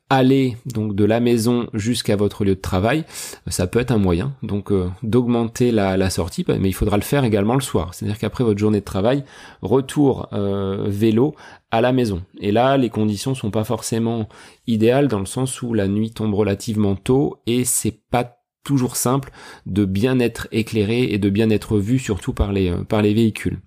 aller 0.10 0.56
donc 0.66 0.96
de 0.96 1.04
la 1.04 1.20
maison 1.20 1.68
jusqu'à 1.74 2.16
votre 2.16 2.46
lieu 2.46 2.56
de 2.56 2.62
travail, 2.62 3.04
ça 3.48 3.68
peut 3.68 3.80
être 3.80 3.92
un 3.92 3.98
moyen 3.98 4.34
donc 4.42 4.72
euh, 4.72 4.90
d'augmenter 5.04 5.72
la, 5.72 6.10
sortie, 6.10 6.46
mais 6.48 6.70
il 6.70 6.74
faudra 6.74 6.96
le 6.96 7.04
faire 7.04 7.26
également 7.26 7.37
le 7.42 7.62
soir. 7.62 7.94
C'est-à-dire 7.94 8.18
qu'après 8.18 8.44
votre 8.44 8.60
journée 8.60 8.80
de 8.80 8.86
travail, 8.86 9.24
retour 9.62 10.28
euh, 10.34 10.86
vélo 10.88 11.36
à 11.72 11.82
la 11.82 11.92
maison. 11.92 12.24
Et 12.40 12.52
là, 12.52 12.78
les 12.78 12.90
conditions 12.90 13.36
sont 13.36 13.52
pas 13.52 13.64
forcément 13.64 14.28
idéales 14.68 15.08
dans 15.08 15.20
le 15.20 15.26
sens 15.26 15.62
où 15.62 15.74
la 15.74 15.88
nuit 15.88 16.12
tombe 16.12 16.34
relativement 16.34 16.96
tôt 16.96 17.42
et 17.46 17.66
c'est 17.66 18.00
pas 18.10 18.38
toujours 18.68 18.98
simple 18.98 19.32
de 19.66 19.86
bien 19.86 20.20
être 20.20 20.50
éclairé 20.52 21.04
et 21.04 21.18
de 21.18 21.30
bien 21.30 21.50
être 21.50 21.78
vu 21.78 22.00
surtout 22.00 22.34
par 22.34 22.52
les, 22.52 22.70
euh, 22.70 22.84
par 22.84 23.02
les 23.02 23.14
véhicules. 23.14 23.62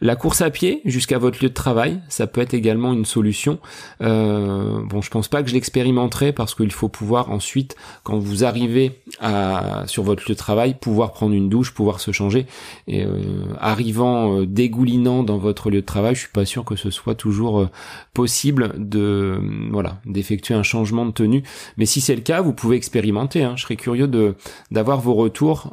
La 0.00 0.16
course 0.16 0.40
à 0.40 0.48
pied 0.48 0.80
jusqu'à 0.86 1.18
votre 1.18 1.42
lieu 1.42 1.50
de 1.50 1.54
travail, 1.54 2.00
ça 2.08 2.26
peut 2.26 2.40
être 2.40 2.54
également 2.54 2.94
une 2.94 3.04
solution. 3.04 3.58
Euh, 4.00 4.80
bon, 4.86 5.02
je 5.02 5.10
pense 5.10 5.28
pas 5.28 5.42
que 5.42 5.50
je 5.50 5.54
l'expérimenterai 5.54 6.32
parce 6.32 6.54
qu'il 6.54 6.72
faut 6.72 6.88
pouvoir 6.88 7.30
ensuite, 7.30 7.76
quand 8.02 8.18
vous 8.18 8.42
arrivez 8.42 9.02
à, 9.20 9.84
sur 9.86 10.02
votre 10.02 10.22
lieu 10.28 10.34
de 10.34 10.38
travail, 10.38 10.74
pouvoir 10.74 11.12
prendre 11.12 11.34
une 11.34 11.48
douche, 11.48 11.72
pouvoir 11.72 12.00
se 12.00 12.10
changer. 12.10 12.46
Euh, 12.88 13.44
arrivant 13.58 14.38
euh, 14.38 14.46
dégoulinant 14.46 15.22
dans 15.22 15.38
votre 15.38 15.70
lieu 15.70 15.80
de 15.80 15.86
travail, 15.86 16.14
je 16.14 16.20
suis 16.20 16.32
pas 16.32 16.44
sûr 16.44 16.64
que 16.64 16.76
ce 16.76 16.90
soit 16.90 17.14
toujours 17.14 17.68
possible 18.14 18.74
de 18.76 19.40
voilà 19.70 20.00
d'effectuer 20.06 20.54
un 20.54 20.62
changement 20.62 21.06
de 21.06 21.12
tenue. 21.12 21.42
Mais 21.76 21.86
si 21.86 22.00
c'est 22.00 22.14
le 22.14 22.22
cas, 22.22 22.40
vous 22.40 22.52
pouvez 22.52 22.76
expérimenter. 22.76 23.44
Hein. 23.44 23.54
Je 23.56 23.62
serais 23.62 23.76
curieux 23.76 24.08
de 24.08 24.34
d'avoir 24.70 25.00
vos 25.00 25.14
retours 25.14 25.70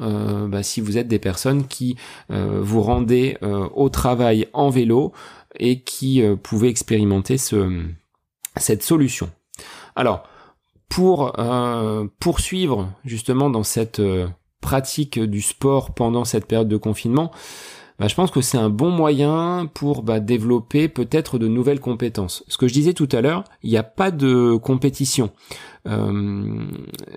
bah, 0.48 0.64
si 0.64 0.82
vous 0.82 0.98
êtes 0.98 1.08
des 1.08 1.20
personnes 1.20 1.68
qui 1.68 1.96
vous 2.30 2.82
rendez 2.82 3.38
au 3.76 3.90
travail 3.90 4.48
en 4.54 4.70
vélo 4.70 5.14
et 5.60 5.82
qui 5.82 6.22
euh, 6.22 6.36
pouvaient 6.36 6.70
expérimenter 6.70 7.38
ce, 7.38 7.84
cette 8.56 8.84
solution. 8.84 9.30
Alors, 9.96 10.24
pour 10.90 11.40
euh, 11.40 12.08
poursuivre 12.20 12.90
justement 13.06 13.50
dans 13.50 13.64
cette 13.64 14.00
euh, 14.00 14.28
pratique 14.62 15.20
du 15.20 15.42
sport 15.42 15.94
pendant 15.94 16.26
cette 16.26 16.46
période 16.46 16.68
de 16.68 16.78
confinement, 16.78 17.32
bah, 18.00 18.08
je 18.08 18.14
pense 18.14 18.30
que 18.30 18.42
c'est 18.42 18.58
un 18.58 18.70
bon 18.70 18.92
moyen 18.92 19.70
pour 19.74 20.04
bah, 20.04 20.20
développer 20.20 20.88
peut-être 20.88 21.40
de 21.40 21.48
nouvelles 21.48 21.80
compétences. 21.80 22.44
Ce 22.48 22.58
que 22.58 22.68
je 22.68 22.74
disais 22.74 22.94
tout 22.94 23.10
à 23.12 23.22
l'heure, 23.22 23.44
il 23.64 23.72
n'y 23.72 23.78
a 23.78 23.84
pas 23.84 24.12
de 24.12 24.56
compétition. 24.56 25.32
Euh, 25.88 26.68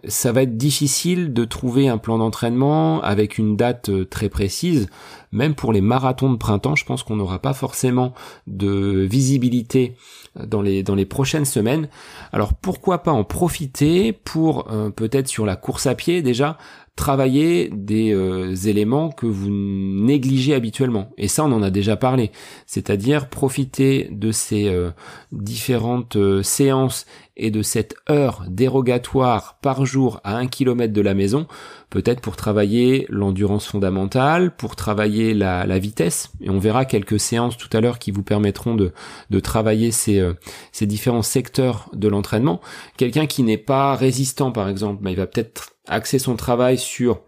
ça 0.07 0.33
va 0.33 0.43
être 0.43 0.57
difficile 0.57 1.33
de 1.33 1.45
trouver 1.45 1.89
un 1.89 1.99
plan 1.99 2.19
d'entraînement 2.19 3.03
avec 3.03 3.37
une 3.37 3.57
date 3.57 3.91
euh, 3.91 4.05
très 4.05 4.29
précise. 4.29 4.89
Même 5.33 5.55
pour 5.55 5.73
les 5.73 5.81
marathons 5.81 6.31
de 6.31 6.37
printemps, 6.37 6.77
je 6.77 6.85
pense 6.85 7.03
qu'on 7.03 7.17
n'aura 7.17 7.41
pas 7.41 7.53
forcément 7.53 8.15
de 8.47 9.07
visibilité 9.11 9.97
dans 10.37 10.63
les 10.63 10.83
dans 10.83 10.95
les 10.95 11.07
prochaines 11.07 11.45
semaines. 11.45 11.89
Alors 12.33 12.55
pourquoi 12.55 13.03
pas 13.03 13.13
en 13.13 13.25
profiter 13.25 14.13
pour 14.13 14.71
euh, 14.71 14.91
peut-être 14.91 15.29
sur 15.29 15.45
la 15.45 15.57
course 15.57 15.87
à 15.87 15.95
pied 15.95 16.23
déjà 16.23 16.57
travailler 17.01 17.71
des 17.73 18.13
euh, 18.13 18.55
éléments 18.55 19.09
que 19.09 19.25
vous 19.25 19.49
négligez 19.49 20.55
habituellement. 20.55 21.09
Et 21.17 21.29
ça, 21.29 21.47
on 21.47 21.53
en 21.53 21.63
a 21.63 21.71
déjà 21.71 21.97
parlé. 21.97 22.31
C'est-à-dire 22.67 23.31
profiter 23.31 24.09
de 24.13 24.31
ces 24.33 24.69
euh, 24.69 24.91
différentes 25.33 26.17
euh, 26.17 26.43
séances 26.43 27.07
et 27.41 27.51
de 27.51 27.63
cette 27.63 27.97
heure 28.09 28.45
dérogatoire 28.49 29.59
par 29.61 29.85
jour 29.85 30.21
à 30.23 30.37
un 30.37 30.47
kilomètre 30.47 30.93
de 30.93 31.01
la 31.01 31.15
maison, 31.15 31.47
peut-être 31.89 32.21
pour 32.21 32.37
travailler 32.37 33.07
l'endurance 33.09 33.67
fondamentale, 33.67 34.55
pour 34.55 34.77
travailler 34.77 35.35
la, 35.35 35.79
vitesse, 35.79 36.31
et 36.41 36.51
on 36.51 36.59
verra 36.59 36.85
quelques 36.85 37.19
séances 37.19 37.57
tout 37.57 37.75
à 37.77 37.81
l'heure 37.81 37.99
qui 37.99 38.11
vous 38.11 38.23
permettront 38.23 38.77
de, 38.77 38.93
travailler 39.41 39.91
ces, 39.91 40.23
ces 40.71 40.87
différents 40.87 41.23
secteurs 41.23 41.89
de 41.95 42.07
l'entraînement. 42.07 42.61
Quelqu'un 42.97 43.27
qui 43.27 43.43
n'est 43.43 43.57
pas 43.57 43.97
résistant, 43.97 44.53
par 44.53 44.69
exemple, 44.69 45.03
bah, 45.03 45.11
il 45.11 45.17
va 45.17 45.27
peut-être 45.27 45.71
axer 45.89 46.19
son 46.19 46.37
travail 46.37 46.79
sur 46.79 47.23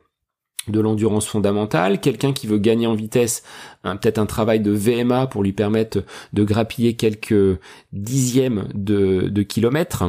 de 0.68 0.80
l'endurance 0.80 1.26
fondamentale, 1.26 2.00
quelqu'un 2.00 2.32
qui 2.32 2.46
veut 2.46 2.58
gagner 2.58 2.86
en 2.86 2.94
vitesse, 2.94 3.42
peut-être 3.82 4.18
un 4.18 4.26
travail 4.26 4.60
de 4.60 4.70
VMA 4.70 5.26
pour 5.26 5.42
lui 5.42 5.52
permettre 5.52 6.04
de 6.32 6.44
grappiller 6.44 6.94
quelques 6.94 7.58
dixièmes 7.92 8.68
de, 8.74 9.28
de 9.28 9.42
kilomètres. 9.42 10.04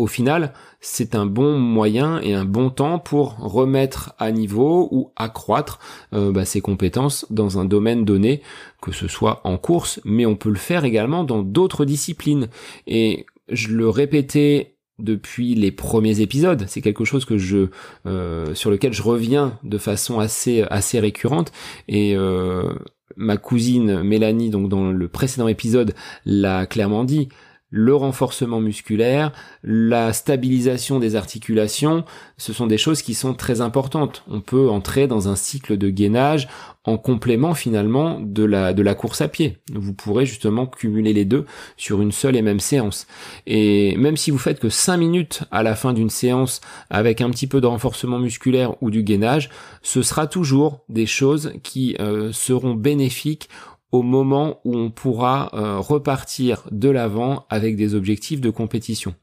Au 0.00 0.06
final, 0.06 0.54
c'est 0.80 1.14
un 1.14 1.26
bon 1.26 1.58
moyen 1.58 2.20
et 2.22 2.32
un 2.32 2.46
bon 2.46 2.70
temps 2.70 2.98
pour 2.98 3.36
remettre 3.36 4.14
à 4.18 4.32
niveau 4.32 4.88
ou 4.90 5.12
accroître 5.14 5.78
euh, 6.14 6.32
bah, 6.32 6.46
ses 6.46 6.62
compétences 6.62 7.26
dans 7.28 7.58
un 7.58 7.66
domaine 7.66 8.06
donné, 8.06 8.40
que 8.80 8.92
ce 8.92 9.08
soit 9.08 9.42
en 9.44 9.58
course, 9.58 10.00
mais 10.06 10.24
on 10.24 10.36
peut 10.36 10.48
le 10.48 10.54
faire 10.54 10.86
également 10.86 11.22
dans 11.22 11.42
d'autres 11.42 11.84
disciplines. 11.84 12.48
Et 12.86 13.26
je 13.50 13.68
le 13.68 13.90
répétais 13.90 14.76
depuis 15.00 15.54
les 15.54 15.70
premiers 15.70 16.20
épisodes. 16.20 16.64
C'est 16.68 16.80
quelque 16.80 17.04
chose 17.04 17.24
que 17.24 17.38
je 17.38 17.68
euh, 18.06 18.54
sur 18.54 18.70
lequel 18.70 18.92
je 18.92 19.02
reviens 19.02 19.58
de 19.62 19.78
façon 19.78 20.20
assez 20.20 20.62
assez 20.70 21.00
récurrente 21.00 21.52
et 21.88 22.16
euh, 22.16 22.72
ma 23.16 23.36
cousine 23.36 24.02
Mélanie 24.02 24.50
donc 24.50 24.68
dans 24.68 24.90
le 24.90 25.08
précédent 25.08 25.48
épisode 25.48 25.94
l'a 26.24 26.66
clairement 26.66 27.04
dit 27.04 27.28
le 27.70 27.94
renforcement 27.94 28.60
musculaire, 28.60 29.32
la 29.62 30.12
stabilisation 30.12 30.98
des 30.98 31.14
articulations, 31.14 32.04
ce 32.36 32.52
sont 32.52 32.66
des 32.66 32.78
choses 32.78 33.02
qui 33.02 33.14
sont 33.14 33.34
très 33.34 33.60
importantes. 33.60 34.24
On 34.28 34.40
peut 34.40 34.68
entrer 34.68 35.06
dans 35.06 35.28
un 35.28 35.36
cycle 35.36 35.78
de 35.78 35.88
gainage 35.88 36.48
en 36.84 36.96
complément 36.96 37.54
finalement 37.54 38.18
de 38.20 38.42
la, 38.42 38.72
de 38.72 38.82
la 38.82 38.94
course 38.94 39.20
à 39.20 39.28
pied. 39.28 39.58
Vous 39.72 39.92
pourrez 39.92 40.26
justement 40.26 40.66
cumuler 40.66 41.12
les 41.12 41.24
deux 41.24 41.44
sur 41.76 42.00
une 42.00 42.10
seule 42.10 42.36
et 42.36 42.42
même 42.42 42.60
séance. 42.60 43.06
Et 43.46 43.96
même 43.96 44.16
si 44.16 44.30
vous 44.30 44.38
faites 44.38 44.60
que 44.60 44.70
5 44.70 44.96
minutes 44.96 45.42
à 45.50 45.62
la 45.62 45.76
fin 45.76 45.92
d'une 45.92 46.10
séance 46.10 46.60
avec 46.88 47.20
un 47.20 47.30
petit 47.30 47.46
peu 47.46 47.60
de 47.60 47.66
renforcement 47.66 48.18
musculaire 48.18 48.82
ou 48.82 48.90
du 48.90 49.02
gainage, 49.02 49.50
ce 49.82 50.02
sera 50.02 50.26
toujours 50.26 50.80
des 50.88 51.06
choses 51.06 51.52
qui 51.62 51.96
euh, 52.00 52.32
seront 52.32 52.74
bénéfiques 52.74 53.48
au 53.92 54.02
moment 54.02 54.60
où 54.64 54.76
on 54.76 54.90
pourra 54.90 55.50
euh, 55.54 55.78
repartir 55.78 56.64
de 56.70 56.88
l'avant 56.88 57.46
avec 57.50 57.76
des 57.76 57.94
objectifs 57.94 58.40
de 58.40 58.50
compétition. 58.50 59.14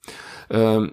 Euh, 0.54 0.90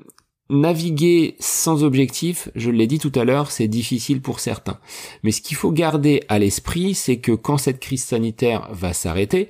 naviguer 0.51 1.37
sans 1.41 1.83
objectif, 1.83 2.51
je 2.55 2.71
l'ai 2.71 2.87
dit 2.87 2.99
tout 2.99 3.13
à 3.15 3.25
l'heure, 3.25 3.51
c'est 3.51 3.69
difficile 3.69 4.21
pour 4.21 4.41
certains. 4.41 4.79
Mais 5.23 5.33
ce 5.33 5.41
qu'il 5.41 5.57
faut 5.57 5.73
garder 5.73 6.23
à 6.29 6.39
l'esprit, 6.39 6.95
c'est 6.95 7.19
que 7.19 7.33
quand 7.33 7.59
cette 7.59 7.81
crise 7.81 8.05
sanitaire 8.05 8.69
va 8.73 8.93
s'arrêter, 8.93 9.49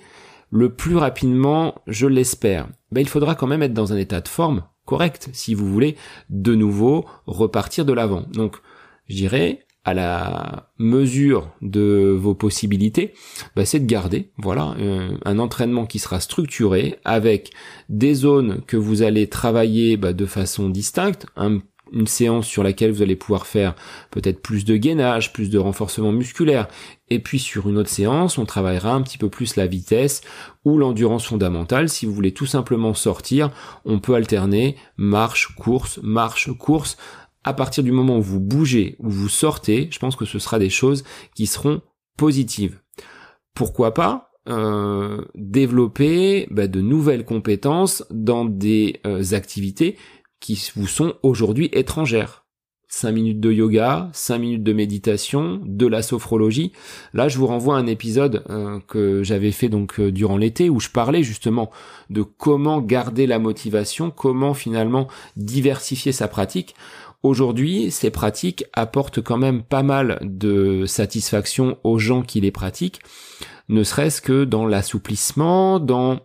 le 0.50 0.74
plus 0.74 0.96
rapidement, 0.96 1.74
je 1.86 2.06
l'espère, 2.06 2.68
ben, 2.92 3.00
il 3.00 3.08
faudra 3.08 3.34
quand 3.34 3.48
même 3.48 3.62
être 3.62 3.74
dans 3.74 3.92
un 3.92 3.96
état 3.96 4.20
de 4.20 4.28
forme 4.28 4.64
correct 4.84 5.28
si 5.32 5.54
vous 5.54 5.70
voulez 5.70 5.96
de 6.30 6.54
nouveau 6.54 7.06
repartir 7.26 7.84
de 7.84 7.92
l'avant. 7.92 8.24
Donc, 8.32 8.56
je 9.08 9.16
dirais, 9.16 9.66
à 9.84 9.94
la 9.94 10.70
mesure 10.78 11.50
de 11.60 12.16
vos 12.18 12.34
possibilités, 12.34 13.14
bah, 13.54 13.64
c'est 13.64 13.80
de 13.80 13.86
garder 13.86 14.30
voilà 14.38 14.74
euh, 14.78 15.16
un 15.24 15.38
entraînement 15.38 15.86
qui 15.86 15.98
sera 15.98 16.20
structuré 16.20 16.98
avec 17.04 17.52
des 17.88 18.14
zones 18.14 18.62
que 18.66 18.76
vous 18.76 19.02
allez 19.02 19.28
travailler 19.28 19.96
bah, 19.96 20.12
de 20.12 20.26
façon 20.26 20.68
distincte, 20.70 21.26
une 21.92 22.06
séance 22.06 22.46
sur 22.46 22.62
laquelle 22.62 22.90
vous 22.90 23.02
allez 23.02 23.16
pouvoir 23.16 23.46
faire 23.46 23.74
peut-être 24.10 24.40
plus 24.40 24.64
de 24.64 24.76
gainage, 24.76 25.32
plus 25.32 25.50
de 25.50 25.58
renforcement 25.58 26.12
musculaire, 26.12 26.68
et 27.10 27.18
puis 27.18 27.38
sur 27.38 27.68
une 27.68 27.78
autre 27.78 27.90
séance, 27.90 28.38
on 28.38 28.46
travaillera 28.46 28.92
un 28.92 29.02
petit 29.02 29.18
peu 29.18 29.28
plus 29.28 29.56
la 29.56 29.66
vitesse 29.66 30.22
ou 30.64 30.78
l'endurance 30.78 31.26
fondamentale. 31.26 31.88
Si 31.88 32.06
vous 32.06 32.14
voulez 32.14 32.32
tout 32.32 32.46
simplement 32.46 32.94
sortir, 32.94 33.50
on 33.84 34.00
peut 34.00 34.14
alterner 34.14 34.76
marche, 34.96 35.54
course, 35.56 36.00
marche, 36.02 36.50
course 36.58 36.96
à 37.44 37.54
partir 37.54 37.84
du 37.84 37.92
moment 37.92 38.18
où 38.18 38.22
vous 38.22 38.40
bougez, 38.40 38.96
où 38.98 39.10
vous 39.10 39.28
sortez, 39.28 39.88
je 39.90 39.98
pense 39.98 40.16
que 40.16 40.24
ce 40.24 40.38
sera 40.38 40.58
des 40.58 40.70
choses 40.70 41.04
qui 41.34 41.46
seront 41.46 41.82
positives. 42.16 42.80
Pourquoi 43.54 43.94
pas 43.94 44.30
euh, 44.46 45.24
développer 45.34 46.46
bah, 46.50 46.66
de 46.66 46.82
nouvelles 46.82 47.24
compétences 47.24 48.04
dans 48.10 48.44
des 48.44 49.00
euh, 49.06 49.22
activités 49.32 49.96
qui 50.38 50.70
vous 50.76 50.86
sont 50.86 51.14
aujourd'hui 51.22 51.70
étrangères. 51.72 52.44
5 52.88 53.10
minutes 53.12 53.40
de 53.40 53.50
yoga, 53.50 54.10
5 54.12 54.38
minutes 54.38 54.62
de 54.62 54.74
méditation, 54.74 55.62
de 55.64 55.86
la 55.86 56.02
sophrologie. 56.02 56.72
Là, 57.14 57.28
je 57.28 57.38
vous 57.38 57.46
renvoie 57.46 57.76
à 57.76 57.78
un 57.78 57.86
épisode 57.86 58.44
euh, 58.50 58.80
que 58.86 59.22
j'avais 59.22 59.50
fait 59.50 59.70
donc 59.70 59.98
durant 59.98 60.36
l'été 60.36 60.68
où 60.68 60.78
je 60.78 60.90
parlais 60.90 61.22
justement 61.22 61.70
de 62.10 62.20
comment 62.20 62.82
garder 62.82 63.26
la 63.26 63.38
motivation, 63.38 64.10
comment 64.10 64.52
finalement 64.52 65.08
diversifier 65.36 66.12
sa 66.12 66.28
pratique. 66.28 66.74
Aujourd'hui, 67.24 67.90
ces 67.90 68.10
pratiques 68.10 68.66
apportent 68.74 69.22
quand 69.22 69.38
même 69.38 69.62
pas 69.62 69.82
mal 69.82 70.18
de 70.20 70.84
satisfaction 70.84 71.78
aux 71.82 71.98
gens 71.98 72.20
qui 72.20 72.38
les 72.42 72.50
pratiquent, 72.50 73.00
ne 73.70 73.82
serait-ce 73.82 74.20
que 74.20 74.44
dans 74.44 74.66
l'assouplissement, 74.66 75.80
dans 75.80 76.20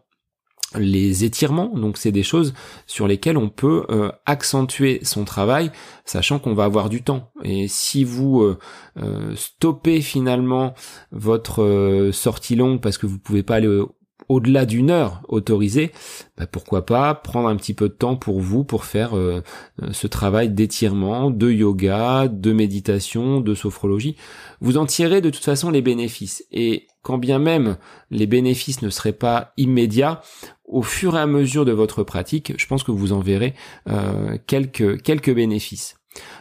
les 0.75 1.23
étirements, 1.23 1.69
donc 1.73 1.97
c'est 1.97 2.11
des 2.11 2.21
choses 2.21 2.53
sur 2.85 3.07
lesquelles 3.07 3.37
on 3.37 3.47
peut 3.47 3.85
euh, 3.89 4.11
accentuer 4.25 4.99
son 5.03 5.23
travail, 5.23 5.71
sachant 6.03 6.37
qu'on 6.37 6.53
va 6.53 6.65
avoir 6.65 6.89
du 6.89 7.01
temps. 7.01 7.31
Et 7.43 7.69
si 7.69 8.03
vous 8.03 8.41
euh, 8.41 8.59
euh, 8.97 9.33
stoppez 9.37 10.01
finalement 10.01 10.73
votre 11.13 12.09
sortie 12.11 12.57
longue 12.57 12.81
parce 12.81 12.97
que 12.97 13.07
vous 13.07 13.19
pouvez 13.19 13.41
pas 13.41 13.55
aller 13.55 13.81
au-delà 14.29 14.65
d'une 14.65 14.91
heure 14.91 15.21
autorisée, 15.27 15.91
bah 16.37 16.47
pourquoi 16.47 16.85
pas 16.85 17.13
prendre 17.15 17.49
un 17.49 17.55
petit 17.55 17.73
peu 17.73 17.89
de 17.89 17.93
temps 17.93 18.15
pour 18.15 18.39
vous 18.39 18.63
pour 18.63 18.85
faire 18.85 19.17
euh, 19.17 19.41
euh, 19.81 19.91
ce 19.91 20.07
travail 20.07 20.49
d'étirement, 20.49 21.31
de 21.31 21.51
yoga, 21.51 22.27
de 22.27 22.53
méditation, 22.53 23.41
de 23.41 23.55
sophrologie. 23.55 24.15
Vous 24.61 24.77
en 24.77 24.85
tirez 24.85 25.19
de 25.21 25.29
toute 25.29 25.43
façon 25.43 25.71
les 25.71 25.81
bénéfices. 25.81 26.45
Et 26.51 26.87
quand 27.01 27.17
bien 27.17 27.39
même 27.39 27.77
les 28.11 28.27
bénéfices 28.27 28.81
ne 28.81 28.89
seraient 28.89 29.13
pas 29.13 29.53
immédiats, 29.57 30.21
au 30.63 30.83
fur 30.83 31.15
et 31.17 31.19
à 31.19 31.25
mesure 31.25 31.65
de 31.65 31.71
votre 31.71 32.03
pratique, 32.03 32.53
je 32.57 32.67
pense 32.67 32.83
que 32.83 32.91
vous 32.91 33.11
en 33.11 33.19
verrez 33.19 33.55
euh, 33.89 34.37
quelques 34.47 35.01
quelques 35.01 35.33
bénéfices. 35.33 35.97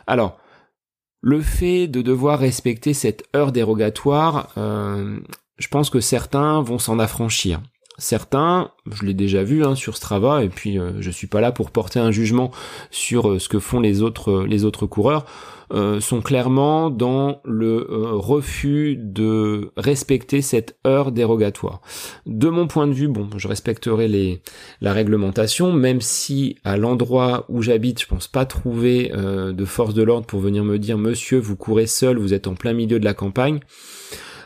Alors, 0.07 0.39
Le 1.21 1.41
fait 1.41 1.89
de 1.89 2.01
devoir 2.01 2.39
respecter 2.39 2.95
cette 2.95 3.25
heure 3.35 3.51
dérogatoire, 3.51 4.53
euh, 4.57 5.19
je 5.59 5.67
pense 5.69 5.91
que 5.91 5.99
certains 6.01 6.63
vont 6.63 6.79
s'en 6.79 7.01
affranchir. 7.01 7.61
Certains, 7.99 8.71
je 8.91 9.05
l'ai 9.05 9.15
déjà 9.15 9.43
vu 9.43 9.65
hein, 9.65 9.75
sur 9.75 9.97
Strava, 9.97 10.45
et 10.45 10.49
puis 10.49 10.79
euh, 10.79 10.93
je 11.01 11.11
suis 11.11 11.27
pas 11.27 11.41
là 11.41 11.53
pour 11.53 11.71
porter 11.71 11.99
un 11.99 12.11
jugement 12.11 12.51
sur 12.91 13.31
euh, 13.31 13.39
ce 13.39 13.49
que 13.49 13.59
font 13.59 13.81
les 13.81 14.03
autres 14.03 14.45
les 14.45 14.65
autres 14.65 14.87
coureurs. 14.87 15.27
Euh, 15.71 16.01
sont 16.01 16.23
clairement 16.23 16.89
dans 16.89 17.43
le 17.45 17.87
euh, 17.91 18.13
refus 18.13 18.97
de 18.99 19.71
respecter 19.77 20.41
cette 20.41 20.79
heure 20.87 21.13
dérogatoire. 21.13 21.83
De 22.25 22.49
mon 22.49 22.67
point 22.67 22.87
de 22.87 22.95
vue, 22.95 23.09
bon, 23.09 23.29
je 23.37 23.49
respecterai 23.49 24.09
les, 24.09 24.41
la 24.81 24.95
réglementation, 24.95 25.71
même 25.71 26.01
si 26.01 26.57
à 26.65 26.79
l'endroit 26.79 27.45
où 27.51 27.61
j'habite, 27.61 28.01
je 28.01 28.07
pense 28.07 28.29
pas 28.29 28.47
trouver 28.47 29.13
euh, 29.15 29.53
de 29.53 29.65
force 29.67 29.93
de 29.93 30.03
l'ordre 30.03 30.27
pour 30.27 30.41
venir 30.41 30.65
me 30.65 30.79
dire, 30.79 30.97
monsieur, 30.97 31.39
vous 31.39 31.57
courez 31.57 31.87
seul, 31.87 32.17
vous 32.17 32.33
êtes 32.33 32.47
en 32.47 32.55
plein 32.55 32.73
milieu 32.73 32.99
de 32.99 33.05
la 33.05 33.13
campagne. 33.13 33.61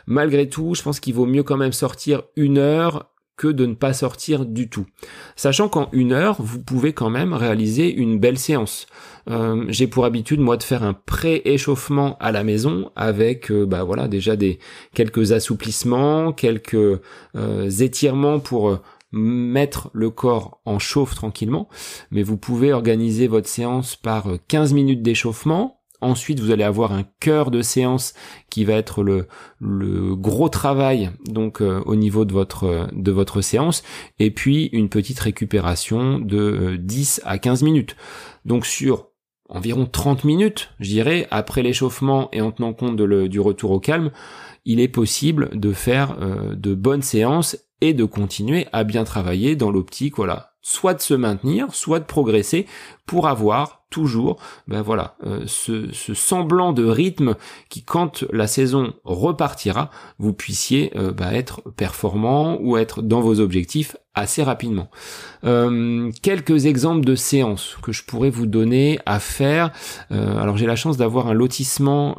Malgré 0.05 0.49
tout, 0.49 0.75
je 0.75 0.83
pense 0.83 0.99
qu'il 0.99 1.13
vaut 1.13 1.25
mieux 1.25 1.43
quand 1.43 1.55
même 1.55 1.71
sortir 1.71 2.23
une 2.35 2.57
heure 2.57 3.12
que 3.35 3.47
de 3.47 3.65
ne 3.65 3.73
pas 3.73 3.93
sortir 3.93 4.45
du 4.45 4.69
tout. 4.69 4.85
Sachant 5.35 5.69
qu'en 5.69 5.89
une 5.91 6.11
heure, 6.11 6.35
vous 6.39 6.61
pouvez 6.61 6.93
quand 6.93 7.09
même 7.09 7.33
réaliser 7.33 7.91
une 7.91 8.19
belle 8.19 8.37
séance. 8.37 8.85
Euh, 9.29 9.65
j'ai 9.69 9.87
pour 9.87 10.05
habitude 10.05 10.39
moi 10.39 10.57
de 10.57 10.63
faire 10.63 10.83
un 10.83 10.93
pré-échauffement 10.93 12.17
à 12.19 12.31
la 12.31 12.43
maison 12.43 12.91
avec 12.95 13.51
euh, 13.51 13.65
bah 13.65 13.83
voilà 13.83 14.07
déjà 14.07 14.35
des 14.35 14.59
quelques 14.93 15.31
assouplissements, 15.31 16.33
quelques 16.33 16.75
euh, 17.35 17.69
étirements 17.79 18.39
pour 18.39 18.79
mettre 19.11 19.89
le 19.93 20.09
corps 20.09 20.59
en 20.65 20.79
chauffe 20.79 21.13
tranquillement, 21.13 21.69
mais 22.09 22.23
vous 22.23 22.37
pouvez 22.37 22.73
organiser 22.73 23.27
votre 23.27 23.47
séance 23.47 23.95
par 23.95 24.27
15 24.47 24.73
minutes 24.73 25.03
d'échauffement, 25.03 25.82
Ensuite, 26.03 26.39
vous 26.39 26.51
allez 26.51 26.63
avoir 26.63 26.91
un 26.91 27.03
cœur 27.19 27.49
de 27.49 27.61
séance 27.61 28.13
qui 28.49 28.65
va 28.65 28.73
être 28.73 29.03
le, 29.03 29.27
gros 30.15 30.49
travail 30.49 31.11
donc 31.25 31.61
euh, 31.61 31.81
au 31.85 31.95
niveau 31.95 32.25
de 32.25 32.33
votre 32.33 33.41
séance 33.41 33.83
et 34.19 34.29
puis 34.29 34.65
une 34.73 34.89
petite 34.89 35.19
récupération 35.19 36.19
de 36.19 36.75
10 36.79 37.21
euh, 37.23 37.29
à 37.29 37.37
15 37.37 37.63
minutes. 37.63 37.95
Donc 38.45 38.65
sur 38.65 39.07
environ 39.49 39.85
30 39.85 40.23
minutes, 40.23 40.71
je 40.79 40.89
dirais, 40.89 41.27
après 41.31 41.61
l'échauffement 41.61 42.29
et 42.33 42.41
en 42.41 42.51
tenant 42.51 42.73
compte 42.73 42.97
du 42.97 43.39
retour 43.39 43.71
au 43.71 43.79
calme, 43.79 44.11
il 44.65 44.79
est 44.79 44.87
possible 44.87 45.49
de 45.57 45.71
faire 45.73 46.17
euh, 46.21 46.55
de 46.55 46.73
bonnes 46.75 47.01
séances 47.01 47.57
et 47.81 47.93
de 47.93 48.05
continuer 48.05 48.67
à 48.71 48.83
bien 48.83 49.03
travailler 49.03 49.55
dans 49.55 49.71
l'optique, 49.71 50.15
voilà, 50.15 50.53
soit 50.61 50.93
de 50.93 51.01
se 51.01 51.13
maintenir, 51.13 51.73
soit 51.75 51.99
de 51.99 52.05
progresser 52.05 52.65
pour 53.05 53.27
avoir 53.27 53.82
toujours 53.93 54.37
ben 54.67 54.81
voilà 54.81 55.15
euh, 55.23 55.43
ce, 55.45 55.91
semblant 56.15 56.73
de 56.73 56.83
rythme 56.83 57.35
qui 57.69 57.83
quand 57.83 58.25
la 58.31 58.47
saison 58.47 58.93
repartira 59.03 59.91
vous 60.17 60.33
puissiez 60.33 60.91
euh, 60.95 61.11
ben, 61.11 61.31
être 61.31 61.61
performant 61.77 62.57
ou 62.59 62.75
être 62.77 63.03
dans 63.03 63.21
vos 63.21 63.39
objectifs 63.39 63.95
assez 64.15 64.43
rapidement. 64.43 64.91
Euh, 65.43 66.11
quelques 66.21 66.67
exemples 66.67 67.03
de 67.03 67.15
séances 67.15 67.77
que 67.81 67.91
je 67.91 68.03
pourrais 68.03 68.29
vous 68.29 68.45
donner 68.45 68.99
à 69.07 69.19
faire. 69.19 69.71
alors 70.11 70.55
j'ai 70.55 70.67
la 70.67 70.75
chance 70.75 70.97
d'avoir 70.97 71.27
un 71.27 71.33
lotissement 71.33 72.15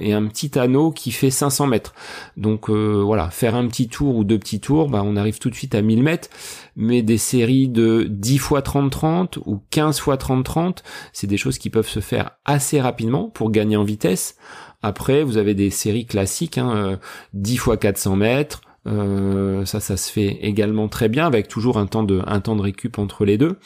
et 0.00 0.12
un 0.12 0.26
petit 0.26 0.56
anneau 0.56 0.92
qui 0.92 1.10
fait 1.10 1.32
500 1.32 1.66
mètres. 1.66 1.92
Donc 2.36 2.70
voilà, 2.70 3.30
faire 3.30 3.56
un 3.56 3.66
petit 3.66 3.88
tour 3.88 4.14
ou 4.14 4.22
deux 4.22 4.38
petits 4.38 4.60
tours, 4.60 4.88
ben, 4.88 5.02
on 5.04 5.16
arrive 5.16 5.40
tout 5.40 5.50
de 5.50 5.56
suite 5.56 5.74
à 5.74 5.82
1000 5.82 6.04
mètres. 6.04 6.28
Mais 6.76 7.02
des 7.02 7.18
séries 7.18 7.68
de 7.68 8.06
10 8.08 8.38
fois 8.38 8.60
30-30 8.60 9.38
ou 9.44 9.60
15 9.70 9.98
fois 9.98 10.16
30-30, 10.16 10.78
c'est 11.12 11.26
des 11.26 11.36
choses 11.36 11.58
qui 11.58 11.70
peuvent 11.70 11.88
se 11.88 12.00
faire 12.00 12.32
assez 12.44 12.80
rapidement 12.80 13.28
pour 13.28 13.50
gagner 13.50 13.76
en 13.76 13.84
vitesse. 13.84 14.36
Après, 14.82 15.22
vous 15.22 15.38
avez 15.38 15.54
des 15.54 15.70
séries 15.70 16.06
classiques, 16.06 16.58
hein, 16.58 16.98
10 17.32 17.54
x 17.54 17.68
400 17.80 18.16
mètres, 18.16 18.60
euh, 18.86 19.64
ça, 19.64 19.80
ça 19.80 19.96
se 19.96 20.12
fait 20.12 20.38
également 20.42 20.88
très 20.88 21.08
bien 21.08 21.26
avec 21.26 21.48
toujours 21.48 21.78
un 21.78 21.86
temps 21.86 22.02
de, 22.02 22.20
un 22.26 22.40
temps 22.40 22.56
de 22.56 22.62
récup 22.62 22.98
entre 22.98 23.24
les 23.24 23.38
deux. 23.38 23.58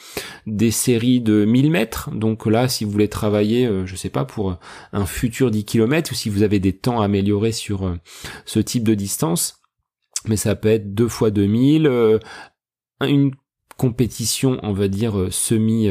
Des 0.47 0.71
séries 0.71 1.21
de 1.21 1.45
1000 1.45 1.71
mètres. 1.71 2.09
Donc 2.11 2.45
là, 2.45 2.67
si 2.67 2.85
vous 2.85 2.91
voulez 2.91 3.09
travailler, 3.09 3.65
euh, 3.65 3.85
je 3.85 3.95
sais 3.95 4.09
pas, 4.09 4.25
pour 4.25 4.57
un 4.93 5.05
futur 5.05 5.51
10 5.51 5.65
km 5.65 6.11
ou 6.11 6.15
si 6.15 6.29
vous 6.29 6.43
avez 6.43 6.59
des 6.59 6.73
temps 6.73 7.01
améliorés 7.01 7.51
sur 7.51 7.85
euh, 7.85 7.95
ce 8.45 8.59
type 8.59 8.83
de 8.83 8.93
distance, 8.93 9.61
mais 10.27 10.37
ça 10.37 10.55
peut 10.55 10.69
être 10.69 10.93
2 10.93 11.07
fois 11.07 11.31
2000, 11.31 12.19
une 13.01 13.31
compétition, 13.79 14.59
on 14.61 14.73
va 14.73 14.89
dire 14.89 15.17
euh, 15.17 15.31
semi 15.31 15.89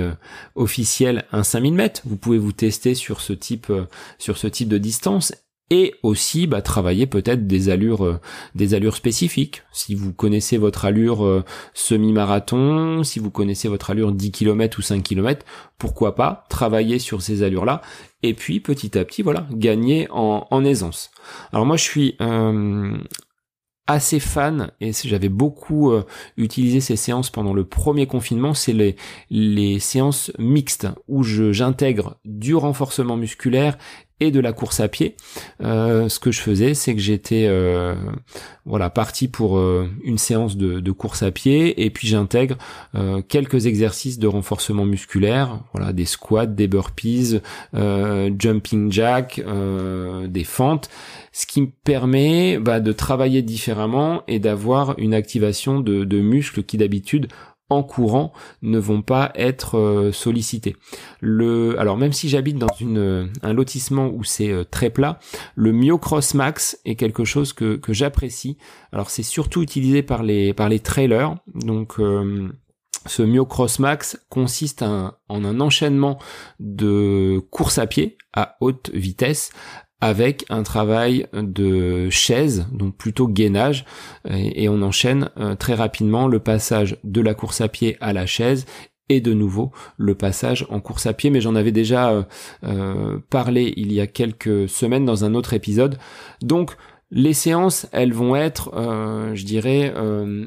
officielle, 0.55 1.25
un 1.33 1.43
5000 1.43 1.75
mètres. 1.75 2.03
Vous 2.05 2.17
pouvez 2.17 2.39
vous 2.39 2.53
tester 2.53 2.95
sur 2.95 3.21
ce 3.21 3.33
type, 3.33 3.71
euh, 3.71 3.87
sur 4.19 4.37
ce 4.37 4.47
type 4.47 4.69
de 4.69 4.79
distance 4.79 5.33
et 5.71 5.95
aussi 6.03 6.47
bah, 6.47 6.63
travailler 6.63 7.07
peut-être 7.07 7.47
des 7.47 7.71
allures 7.71 8.05
euh, 8.05 8.21
des 8.55 8.75
allures 8.75 8.97
spécifiques 8.97 9.63
si 9.73 9.95
vous 9.95 10.13
connaissez 10.13 10.57
votre 10.57 10.87
allure 10.87 11.45
semi-marathon 11.75 13.05
si 13.05 13.19
vous 13.19 13.31
connaissez 13.31 13.69
votre 13.69 13.91
allure 13.91 14.13
10 14.13 14.33
km 14.33 14.79
ou 14.79 14.83
5 14.83 15.03
km 15.03 15.45
pourquoi 15.77 16.15
pas 16.15 16.47
travailler 16.49 16.99
sur 16.99 17.21
ces 17.21 17.43
allures 17.43 17.67
là 17.67 17.83
et 18.23 18.33
puis 18.33 18.61
petit 18.61 18.99
à 18.99 19.05
petit 19.05 19.21
voilà 19.21 19.47
gagner 19.51 20.09
en 20.11 20.65
aisance 20.65 21.11
alors 21.53 21.67
moi 21.67 21.77
je 21.77 21.85
suis 21.85 22.17
assez 23.89 24.21
fan 24.21 24.71
et 24.81 24.93
j'avais 24.93 25.31
beaucoup 25.31 25.91
euh, 25.91 26.05
utilisé 26.37 26.81
ces 26.81 26.95
séances 26.97 27.31
pendant 27.31 27.55
le 27.55 27.65
premier 27.65 28.07
confinement, 28.07 28.55
c'est 28.55 28.75
les, 28.75 28.97
les 29.31 29.81
séances 29.81 30.31
mixtes 30.39 30.87
où 31.09 31.23
j'intègre 31.25 32.19
du 32.25 32.55
renforcement 32.55 33.17
musculaire 33.17 33.79
et 34.21 34.31
de 34.31 34.41
la 34.41 34.53
course 34.53 34.81
à 34.81 34.89
pied. 34.89 35.17
Euh, 35.63 36.09
ce 36.09 36.19
que 36.19 36.33
je 36.33 36.41
faisais, 36.41 36.75
c'est 36.75 36.95
que 36.95 37.01
j'étais 37.01 37.47
euh, 37.49 37.95
voilà 38.65 38.91
parti 38.91 39.29
pour 39.29 39.59
euh, 39.59 39.89
une 40.03 40.19
séance 40.19 40.57
de, 40.57 40.81
de, 40.81 40.93
course 40.93 41.23
à 41.23 41.31
pied 41.31 41.85
et 41.85 41.91
puis 41.91 42.09
j'intègre 42.09 42.57
quelques 43.29 43.67
exercices 43.67 44.19
de 44.19 44.27
renforcement 44.27 44.85
musculaire, 44.85 45.61
voilà 45.73 45.93
des 45.93 46.05
squats, 46.05 46.47
des 46.47 46.67
burpees, 46.67 47.41
jumping 47.73 48.91
jack, 48.91 49.41
des 50.27 50.45
fentes, 50.45 50.91
ce 51.33 51.47
qui 51.47 51.63
me 51.63 51.69
permet 51.85 52.59
bah, 52.59 52.81
de 52.81 52.93
travailler 52.93 53.43
différemment 53.43 54.23
et 54.27 54.39
d'avoir 54.39 54.99
une 54.99 55.15
activation 55.15 55.81
de 55.81 56.21
muscles 56.21 56.63
qui 56.65 56.77
d'habitude 56.79 57.29
en 57.71 57.83
courant 57.83 58.33
ne 58.63 58.79
vont 58.79 59.03
pas 59.03 59.33
être 59.35 59.79
euh, 59.79 60.13
sollicités. 60.13 60.77
Le, 61.21 61.79
alors 61.79 61.97
même 61.97 62.13
si 62.13 62.29
j'habite 62.29 62.59
dans 62.59 62.75
une, 62.81 62.99
euh, 62.99 63.27
un 63.43 63.53
lotissement 63.53 64.09
où 64.09 64.25
c'est 64.25 64.51
euh, 64.51 64.65
très 64.65 64.91
plat, 64.91 65.19
le 65.55 65.73
Myocross 65.73 66.35
Max 66.35 66.79
est 66.85 66.97
quelque 66.97 67.25
chose 67.25 67.53
que, 67.53 67.77
que 67.77 67.93
j'apprécie. 67.93 68.57
Alors 68.93 69.11
c'est 69.11 69.23
surtout 69.23 69.63
utilisé 69.63 70.03
par 70.03 70.23
les, 70.23 70.55
par 70.55 70.69
les 70.69 70.81
trailers, 70.81 71.37
donc 71.55 72.01
ce 73.07 73.23
Myocross 73.23 73.79
Max 73.79 74.19
consiste 74.29 74.83
en 74.83 75.15
un 75.29 75.61
enchaînement 75.61 76.19
de 76.61 77.41
course 77.51 77.79
à 77.79 77.87
pied 77.87 78.17
à 78.33 78.57
haute 78.61 78.91
vitesse 78.93 79.51
avec 80.01 80.45
un 80.49 80.63
travail 80.63 81.27
de 81.33 82.09
chaise, 82.11 82.67
donc 82.73 82.97
plutôt 82.97 83.27
gainage, 83.27 83.85
et, 84.29 84.69
on 84.69 84.83
enchaîne 84.83 85.31
euh, 85.39 85.57
très 85.57 85.75
rapidement 85.75 86.29
le 86.29 86.39
passage 86.39 86.99
de 87.05 87.21
la 87.21 87.35
course 87.35 87.61
à 87.61 87.69
pied 87.69 87.97
à 88.01 88.13
la 88.13 88.27
chaise 88.27 88.67
et 89.09 89.21
de 89.21 89.33
nouveau 89.33 89.73
le 89.97 90.15
passage 90.15 90.67
en 90.69 90.81
course 90.81 91.07
à 91.07 91.15
pied, 91.15 91.31
mais 91.31 91.41
j'en 91.41 91.57
avais 91.57 91.73
déjà 91.73 92.11
euh, 92.11 92.23
euh, 92.65 93.19
parlé 93.31 93.73
il 93.77 93.93
y 93.93 94.01
a 94.01 94.07
quelques 94.07 94.69
semaines 94.69 95.05
dans 95.05 95.25
un 95.25 95.35
autre 95.35 95.55
épisode. 95.55 95.99
Donc 96.43 96.77
les 97.11 97.33
séances, 97.33 97.87
elles 97.91 98.13
vont 98.13 98.37
être, 98.37 98.71
je 99.33 99.43
dirais, 99.43 99.95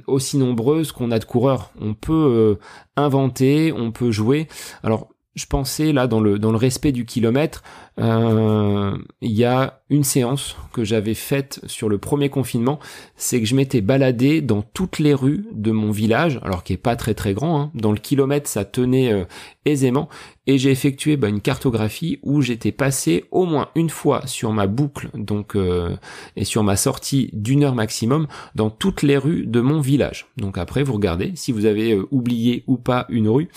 aussi 0.06 0.38
nombreuses 0.38 0.92
qu'on 0.92 1.10
a 1.10 1.18
de 1.18 1.26
coureurs. 1.26 1.72
On 1.82 1.96
peut 1.96 2.60
inventer, 2.96 3.74
on 3.76 3.92
peut 3.92 4.12
jouer. 4.12 4.48
Alors 4.84 5.10
je 5.36 5.46
pensais 5.46 5.94
là 5.94 6.08
dans 6.08 6.20
le 6.20 6.38
dans 6.40 6.52
le 6.52 6.58
respect 6.58 6.92
du 6.92 7.06
kilomètre, 7.06 7.64
euh, 8.00 8.98
il 9.22 9.32
y 9.32 9.44
a 9.44 9.82
une 9.90 10.06
séance 10.06 10.56
que 10.72 10.86
j'avais 10.86 11.14
faite 11.14 11.60
sur 11.66 11.90
le 11.90 11.98
premier 11.98 12.30
confinement, 12.30 12.80
c'est 13.18 13.42
que 13.42 13.46
je 13.46 13.56
m'étais 13.56 13.82
baladé 13.82 14.40
dans 14.40 14.62
toutes 14.62 15.00
les 15.00 15.14
rues 15.14 15.46
de 15.52 15.72
mon 15.72 15.92
village, 15.92 16.40
alors 16.44 16.64
qui 16.64 16.74
est 16.74 16.78
pas 16.78 16.96
très 16.96 17.14
très 17.14 17.34
grand, 17.34 17.60
hein. 17.60 17.72
dans 17.76 17.92
le 17.92 17.98
kilomètre 17.98 18.50
ça 18.50 18.64
tenait 18.64 19.12
euh, 19.12 19.26
aisément, 19.66 20.08
et 20.48 20.58
j'ai 20.58 20.72
effectué 20.72 21.18
bah, 21.18 21.28
une 21.28 21.42
cartographie 21.42 22.20
où 22.24 22.42
j'étais 22.42 22.72
passé 22.72 23.26
au 23.32 23.46
moins 23.46 23.68
une 23.76 23.90
fois 23.90 24.26
sur 24.26 24.54
ma 24.54 24.66
boucle, 24.66 25.10
donc 25.14 25.58
euh, 25.58 25.96
et 26.38 26.46
sur 26.46 26.64
ma 26.64 26.78
sortie 26.78 27.30
d'une 27.34 27.64
heure 27.64 27.76
maximum 27.76 28.28
dans 28.56 28.70
toutes 28.70 29.02
les 29.02 29.18
rues 29.18 29.46
de 29.46 29.60
mon 29.60 29.82
village. 29.82 30.28
Donc 30.38 30.58
après 30.58 30.84
vous 30.84 30.94
regardez 30.94 31.34
si 31.36 31.52
vous 31.52 31.66
avez 31.66 32.00
oublié 32.12 32.64
ou 32.68 32.78
pas 32.78 33.06
une 33.10 33.28
rue. 33.28 33.50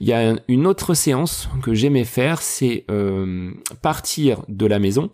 Il 0.00 0.06
y 0.06 0.12
a 0.12 0.36
une 0.46 0.66
autre 0.66 0.94
séance 0.94 1.48
que 1.62 1.74
j'aimais 1.74 2.04
faire, 2.04 2.40
c'est 2.40 2.84
partir 3.82 4.44
de 4.48 4.66
la 4.66 4.78
maison 4.78 5.10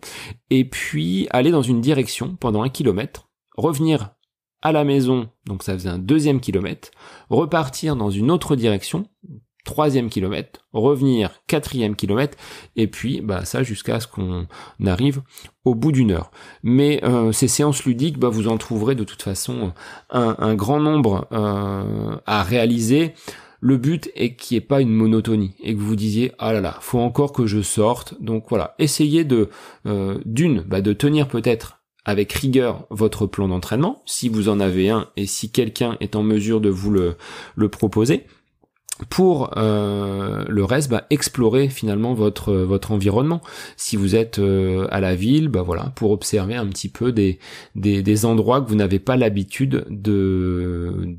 et 0.49 0.65
puis 0.65 1.27
aller 1.31 1.51
dans 1.51 1.61
une 1.61 1.81
direction 1.81 2.35
pendant 2.39 2.63
un 2.63 2.69
kilomètre, 2.69 3.29
revenir 3.55 4.11
à 4.61 4.71
la 4.71 4.83
maison, 4.83 5.29
donc 5.45 5.63
ça 5.63 5.73
faisait 5.73 5.89
un 5.89 5.99
deuxième 5.99 6.39
kilomètre, 6.39 6.91
repartir 7.29 7.95
dans 7.95 8.09
une 8.09 8.31
autre 8.31 8.55
direction, 8.55 9.07
troisième 9.67 10.09
kilomètre, 10.09 10.61
revenir 10.73 11.43
quatrième 11.45 11.95
kilomètre, 11.95 12.37
et 12.75 12.87
puis 12.87 13.21
bah 13.21 13.45
ça 13.45 13.61
jusqu'à 13.61 13.99
ce 13.99 14.07
qu'on 14.07 14.47
arrive 14.85 15.21
au 15.65 15.75
bout 15.75 15.91
d'une 15.91 16.11
heure. 16.11 16.31
Mais 16.63 17.03
euh, 17.03 17.31
ces 17.31 17.47
séances 17.47 17.85
ludiques, 17.85 18.17
bah, 18.17 18.29
vous 18.29 18.47
en 18.47 18.57
trouverez 18.57 18.95
de 18.95 19.03
toute 19.03 19.21
façon 19.21 19.73
un, 20.09 20.55
grand 20.55 20.79
nombre 20.79 21.27
euh, 21.31 22.15
à 22.25 22.41
réaliser. 22.41 23.13
Le 23.67 23.75
but 23.75 24.09
est 24.15 24.35
qu'il 24.35 24.55
n'y 24.55 24.59
ait 24.59 24.65
pas 24.65 24.79
une 24.79 24.93
monotonie 24.93 25.53
et 25.61 25.75
que 25.75 25.81
vous 25.81 25.97
disiez 25.97 26.31
ah 26.39 26.53
là 26.53 26.61
là, 26.61 26.77
faut 26.79 26.99
encore 26.99 27.33
que 27.33 27.47
je 27.47 27.61
sorte. 27.61 28.15
Donc 28.21 28.45
voilà, 28.47 28.75
essayez 28.79 29.25
de 29.25 29.49
euh, 29.85 30.19
d'une 30.23 30.61
bah, 30.61 30.79
de 30.79 30.93
tenir 30.93 31.27
peut-être 31.27 31.81
avec 32.05 32.31
rigueur 32.31 32.87
votre 32.91 33.25
plan 33.25 33.49
d'entraînement 33.49 34.03
si 34.05 34.29
vous 34.29 34.47
en 34.47 34.61
avez 34.61 34.89
un 34.89 35.09
et 35.17 35.25
si 35.25 35.51
quelqu'un 35.51 35.97
est 35.99 36.15
en 36.15 36.23
mesure 36.23 36.61
de 36.61 36.69
vous 36.69 36.91
le, 36.91 37.17
proposer 37.67 38.25
pour 39.09 39.51
euh, 39.57 40.45
le 40.47 40.63
reste, 40.63 40.89
bah, 40.89 41.03
explorer 41.09 41.67
finalement 41.67 42.13
votre 42.13 42.53
votre 42.53 42.93
environnement. 42.93 43.41
Si 43.75 43.97
vous 43.97 44.15
êtes 44.15 44.39
euh, 44.39 44.87
à 44.91 45.01
la 45.01 45.13
ville, 45.13 45.49
bah 45.49 45.61
voilà, 45.61 45.91
pour 45.97 46.11
observer 46.11 46.55
un 46.55 46.67
petit 46.67 46.87
peu 46.87 47.11
des, 47.11 47.37
des 47.75 48.25
endroits 48.25 48.61
que 48.61 48.69
vous 48.69 48.75
n'avez 48.75 48.99
pas 48.99 49.17
l'habitude 49.17 49.85
de 49.89 51.17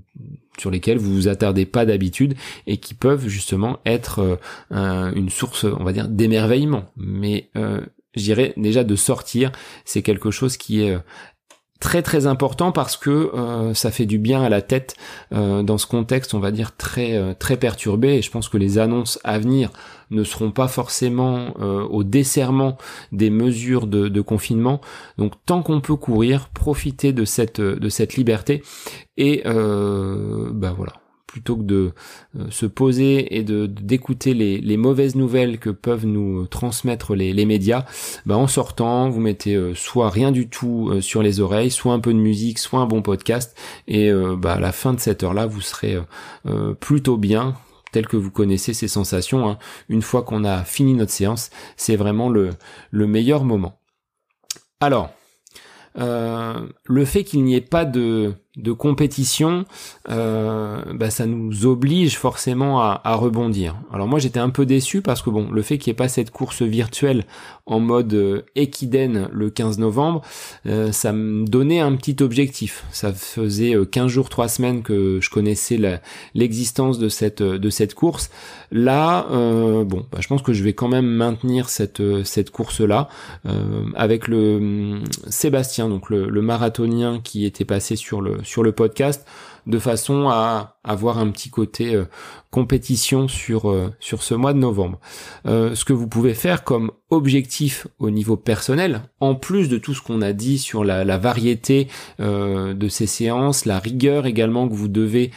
sur 0.59 0.71
lesquels 0.71 0.99
vous 0.99 1.15
vous 1.15 1.29
attardez 1.29 1.67
pas 1.67 1.87
d'habitude 1.87 2.35
et 2.67 2.79
qui 2.79 2.95
peuvent 2.95 3.29
justement 3.29 3.79
être 3.87 4.39
euh, 4.73 5.13
une 5.15 5.31
source, 5.31 5.65
on 5.65 5.85
va 5.85 5.93
dire, 5.93 6.09
d'émerveillement. 6.09 6.85
Mais 6.97 7.51
euh, 7.57 7.81
je 8.15 8.61
déjà 8.61 8.85
de 8.85 8.97
sortir, 8.97 9.53
c'est 9.85 10.03
quelque 10.03 10.31
chose 10.31 10.57
qui 10.57 10.83
est 10.83 10.97
très 11.81 12.03
très 12.03 12.27
important 12.27 12.73
parce 12.73 12.97
que 12.97 13.11
euh, 13.11 13.75
ça 13.75 13.91
fait 13.91 14.07
du 14.07 14.19
bien 14.19 14.43
à 14.43 14.49
la 14.49 14.63
tête 14.63 14.97
euh, 15.33 15.63
dans 15.63 15.79
ce 15.79 15.87
contexte 15.87 16.35
on 16.35 16.41
va 16.41 16.51
dire 16.51 16.77
très 16.77 17.15
euh, 17.15 17.35
très 17.39 17.57
perturbé 17.57 18.17
et 18.17 18.23
je 18.23 18.31
pense 18.31 18.49
que 18.49 18.57
les 18.57 18.79
annonces 18.79 19.19
à 19.25 19.39
venir 19.39 19.71
ne 20.11 20.25
seront 20.25 20.51
pas 20.51 20.69
forcément 20.69 21.55
au 21.59 22.05
desserrement 22.05 22.79
des 23.13 23.31
mesures 23.31 23.87
de, 23.87 24.21
confinement. 24.21 24.81
Donc 25.17 25.33
tant 25.47 25.63
qu'on 25.63 25.81
peut 25.81 25.97
courir 25.97 26.49
profiter 26.49 27.13
de 27.13 27.25
cette 27.25 27.61
de 27.61 27.89
cette 27.89 28.17
liberté 28.17 28.63
et 29.17 29.43
ben 29.45 30.73
voilà. 30.77 30.93
Plutôt 31.29 31.57
que 31.57 31.63
de 31.63 31.93
euh, 32.39 32.47
se 32.49 32.65
poser 32.65 33.37
et 33.37 33.43
d'écouter 33.43 34.33
les, 34.33 34.63
les, 34.63 34.77
mauvaises 34.79 35.15
nouvelles 35.15 35.59
que 35.59 35.69
peuvent 35.69 36.07
nous 36.07 36.47
transmettre 36.47 37.15
les, 37.15 37.35
les 37.35 37.45
médias, 37.45 37.85
bah 38.25 38.39
en 38.39 38.47
sortant, 38.47 39.11
vous 39.11 39.21
mettez 39.21 39.55
euh, 39.55 39.75
soit 39.75 40.09
rien 40.09 40.33
du 40.33 40.49
tout 40.49 40.89
euh, 40.91 41.03
sur 41.03 41.23
les 41.23 41.41
oreilles, 41.41 41.71
soit 41.71 41.93
un 41.93 42.01
peu 42.01 42.15
de 42.15 42.19
musique, 42.19 42.59
soit 42.59 42.81
un 42.81 42.87
bon 42.87 43.03
podcast, 43.03 43.55
et 43.87 44.11
bah 44.39 44.55
à 44.55 44.61
la 44.61 44.73
fin 44.73 44.95
de 44.95 45.01
cette 45.01 45.23
heure-là, 45.23 45.47
vous 45.47 45.61
serez 45.61 45.99
plutôt 46.81 47.19
bien, 47.19 47.55
tel 47.93 48.07
que 48.07 48.17
vous 48.17 48.31
connaissez 48.31 48.75
ces 48.75 48.89
sensations. 48.89 49.49
Hein. 49.49 49.59
Une 49.89 50.03
fois 50.03 50.23
qu'on 50.23 50.45
a 50.45 50.65
fini 50.65 50.95
notre 50.95 51.13
séance, 51.13 51.51
c'est 51.77 51.97
vraiment 51.97 52.29
le, 52.29 52.51
le 52.91 53.07
meilleur 53.07 53.45
moment. 53.45 53.81
Alors, 54.81 55.11
le 55.97 57.05
fait 57.05 57.25
qu'il 57.25 57.43
n'y 57.43 57.57
ait 57.57 57.61
pas 57.61 57.85
de 57.85 58.35
de 58.59 58.73
compétition, 58.73 59.65
euh, 60.11 60.83
bah, 60.93 61.11
ça 61.11 61.27
nous 61.27 61.65
oblige 61.65 62.19
forcément 62.19 62.81
à, 62.81 63.15
rebondir. 63.15 63.77
Alors 63.93 64.07
moi 64.07 64.19
j'étais 64.19 64.41
un 64.41 64.51
peu 64.51 64.67
déçu 64.67 65.01
parce 65.01 65.23
que 65.23 65.31
bon, 65.31 65.51
le 65.51 65.63
fait 65.63 65.79
qu'il 65.79 65.91
n'y 65.91 65.95
ait 65.95 65.97
pas 65.97 66.09
cette 66.09 66.31
course 66.31 66.63
virtuelle 66.63 67.25
en 67.67 67.81
mode 67.81 68.15
euh, 68.15 68.43
le 68.55 69.51
15 69.51 69.79
novembre, 69.79 70.23
euh, 70.67 70.93
ça 70.93 71.13
me 71.13 71.47
donnait 71.47 71.81
un 71.81 71.95
petit 71.95 72.17
objectif. 72.23 72.85
Ça 72.91 73.13
faisait 73.13 73.75
15 73.91 74.05
euh, 74.05 74.09
jours, 74.09 74.29
3 74.29 74.49
semaines 74.49 74.83
que 74.83 75.21
je 75.21 75.31
connaissais 75.31 75.79
l'existence 76.35 76.99
de 76.99 77.09
cette 77.09 77.43
de 77.43 77.71
cette 77.71 77.95
course. 77.95 78.31
Là, 78.71 79.27
bon, 79.31 80.07
bah, 80.11 80.19
je 80.21 80.29
pense 80.29 80.43
que 80.43 80.53
je 80.53 80.63
vais 80.65 80.73
quand 80.73 80.89
même 80.89 81.07
maintenir 81.07 81.69
cette 81.69 82.03
cette 82.25 82.51
course 82.51 82.81
là 82.81 83.09
avec 83.95 84.29
le 84.29 84.57
hum, 84.57 85.05
Sébastien, 85.29 85.89
donc 85.89 86.11
le, 86.11 86.29
le 86.29 86.43
marathonien 86.43 87.21
qui 87.23 87.45
était 87.45 87.65
passé 87.65 87.97
sur 87.97 88.21
le 88.21 88.39
sur 88.49 88.63
le 88.63 88.73
podcast 88.73 89.27
de 89.69 89.79
façon 89.79 90.29
à 90.29 90.79
avoir 90.83 91.19
un 91.19 91.31
petit 91.31 91.51
côté 91.51 91.95
euh, 91.95 92.07
compétition 92.51 93.29
sur 93.29 93.71
euh, 93.71 93.93
sur 94.01 94.23
ce 94.23 94.35
mois 94.35 94.55
de 94.55 94.59
novembre. 94.59 94.99
Euh, 95.47 95.75
ce 95.75 95.85
que 95.85 95.93
vous 95.93 96.09
pouvez 96.09 96.33
faire 96.33 96.65
comme 96.65 96.91
objectif 97.11 97.87
au 97.99 98.09
niveau 98.11 98.37
personnel, 98.37 99.03
en 99.21 99.35
plus 99.35 99.69
de 99.69 99.77
tout 99.77 99.93
ce 99.93 100.01
qu'on 100.01 100.23
a 100.23 100.33
dit 100.33 100.59
sur 100.59 100.85
la, 100.85 101.05
la 101.05 101.19
variété 101.19 101.89
de 102.19 102.89
ces 102.89 103.07
séances, 103.07 103.65
la 103.65 103.79
rigueur 103.79 104.27
également 104.27 104.69
que 104.69 104.75
vous 104.75 104.89
devez 104.89 105.31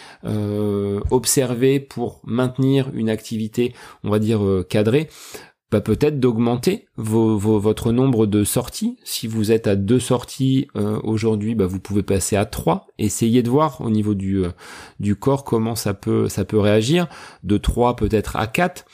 observer 1.09 1.79
pour 1.79 2.19
maintenir 2.25 2.89
une 2.93 3.09
activité, 3.09 3.73
on 4.03 4.09
va 4.09 4.19
dire 4.19 4.41
cadrée, 4.67 5.07
bah, 5.71 5.79
peut-être 5.79 6.19
d'augmenter 6.19 6.87
vos, 6.97 7.37
votre 7.37 7.93
nombre 7.93 8.25
de 8.25 8.43
sorties. 8.43 8.97
Si 9.05 9.25
vous 9.25 9.53
êtes 9.53 9.67
à 9.67 9.77
deux 9.77 9.99
sorties 9.99 10.67
euh, 10.75 10.99
aujourd'hui, 11.03 11.55
bah, 11.55 11.65
vous 11.65 11.79
pouvez 11.79 12.03
passer 12.03 12.35
à 12.35 12.45
trois. 12.45 12.87
Essayez 12.97 13.41
de 13.41 13.49
voir 13.49 13.79
au 13.79 13.89
niveau 13.89 14.13
du, 14.13 14.43
euh, 14.43 14.49
du 14.99 15.15
corps 15.15 15.45
comment 15.45 15.75
ça 15.75 15.93
peut, 15.93 16.27
ça 16.27 16.43
peut 16.43 16.59
réagir. 16.59 17.07
De 17.43 17.57
trois 17.57 17.95
peut-être 17.95 18.35
à 18.35 18.47
quatre. 18.47 18.85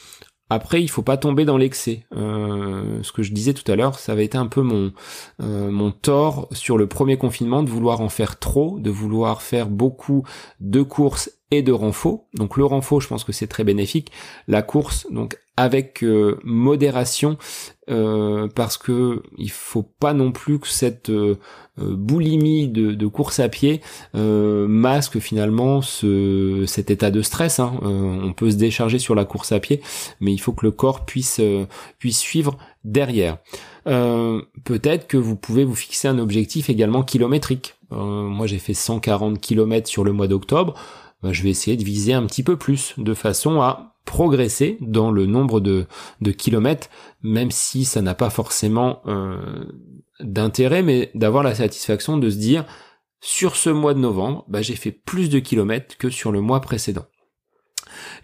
Après, 0.50 0.82
il 0.82 0.88
faut 0.88 1.02
pas 1.02 1.18
tomber 1.18 1.44
dans 1.44 1.58
l'excès. 1.58 2.06
Euh, 2.16 3.00
ce 3.02 3.12
que 3.12 3.24
je 3.24 3.34
disais 3.34 3.54
tout 3.54 3.70
à 3.70 3.76
l'heure, 3.76 4.00
ça 4.00 4.14
avait 4.14 4.24
été 4.24 4.38
un 4.38 4.48
peu 4.48 4.62
mon 4.62 4.94
mon 5.40 5.92
tort 5.92 6.48
sur 6.52 6.78
le 6.78 6.88
premier 6.88 7.18
confinement 7.18 7.64
de 7.64 7.70
vouloir 7.70 8.00
en 8.00 8.08
faire 8.08 8.40
trop, 8.40 8.80
de 8.80 8.90
vouloir 8.90 9.42
faire 9.42 9.68
beaucoup 9.68 10.24
de 10.62 10.84
courses 10.84 11.37
et 11.52 11.62
de 11.62 11.72
renfort. 11.72 12.26
Donc 12.34 12.58
le 12.58 12.66
renfort, 12.66 13.02
je 13.02 13.08
pense 13.08 13.24
que 13.24 13.32
c'est 13.32 13.48
très 13.48 13.64
bénéfique. 13.64 14.12
La 14.48 14.62
course, 14.62 15.08
donc 15.12 15.38
avec 15.58 16.04
euh, 16.04 16.40
modération 16.44 17.38
euh, 17.90 18.48
parce 18.54 18.78
que 18.78 19.24
il 19.38 19.50
faut 19.50 19.82
pas 19.82 20.14
non 20.14 20.32
plus 20.32 20.60
que 20.60 20.68
cette 20.68 21.10
euh, 21.10 21.40
boulimie 21.80 22.68
de, 22.68 23.08
course 23.08 23.40
à 23.40 23.50
pied 23.50 23.82
masque 24.14 25.20
finalement 25.20 25.82
ce, 25.82 26.66
cet 26.68 26.92
état 26.92 27.12
de 27.12 27.22
stress. 27.22 27.60
Hein. 27.60 27.74
on 27.84 28.34
peut 28.34 28.52
se 28.52 28.56
décharger 28.56 29.00
sur 29.00 29.16
la 29.16 29.26
course 29.26 29.52
à 29.52 29.60
pied, 29.60 29.82
mais 30.20 30.32
il 30.32 30.38
faut 30.40 30.54
que 30.54 30.66
le 30.66 30.72
corps 30.72 31.06
puisse 31.06 31.42
puisse 32.00 32.20
suivre 32.20 32.58
derrière. 32.84 33.38
Peut-être 33.86 35.08
que 35.08 35.18
vous 35.18 35.36
pouvez 35.36 35.64
vous 35.64 35.76
fixer 35.76 36.08
un 36.08 36.20
objectif 36.20 36.70
également 36.70 37.04
kilométrique. 37.04 37.76
moi 37.92 38.48
j'ai 38.48 38.60
fait 38.60 38.74
140 38.74 39.40
km 39.40 39.88
sur 39.88 40.04
le 40.04 40.14
mois 40.14 40.28
d'octobre. 40.28 40.74
Ben, 41.24 41.34
je 41.34 41.44
vais 41.44 41.50
essayer 41.50 41.78
de 41.78 41.84
viser 41.84 42.14
un 42.14 42.26
petit 42.26 42.44
peu 42.44 42.58
plus 42.58 42.94
de 42.98 43.14
façon 43.14 43.62
à 43.62 43.96
progresser 44.06 44.78
dans 44.82 45.12
le 45.12 45.26
nombre 45.26 45.60
de, 45.60 45.86
de 46.22 46.32
kilomètres, 46.32 46.90
même 47.22 47.52
si 47.52 47.86
ça 47.86 48.02
n'a 48.02 48.16
pas 48.16 48.30
forcément 48.30 49.02
euh, 49.08 49.66
d'intérêt, 50.20 50.82
mais 50.82 51.12
d'avoir 51.14 51.44
la 51.44 51.56
satisfaction 51.56 52.18
de 52.18 52.30
se 52.30 52.38
dire 52.38 52.66
sur 53.20 53.56
ce 53.56 53.70
mois 53.70 53.94
de 53.94 54.00
novembre, 54.00 54.46
bah, 54.48 54.62
j'ai 54.62 54.76
fait 54.76 54.92
plus 54.92 55.30
de 55.30 55.40
kilomètres 55.40 55.98
que 55.98 56.10
sur 56.10 56.32
le 56.32 56.40
mois 56.40 56.62
précédent. 56.62 57.06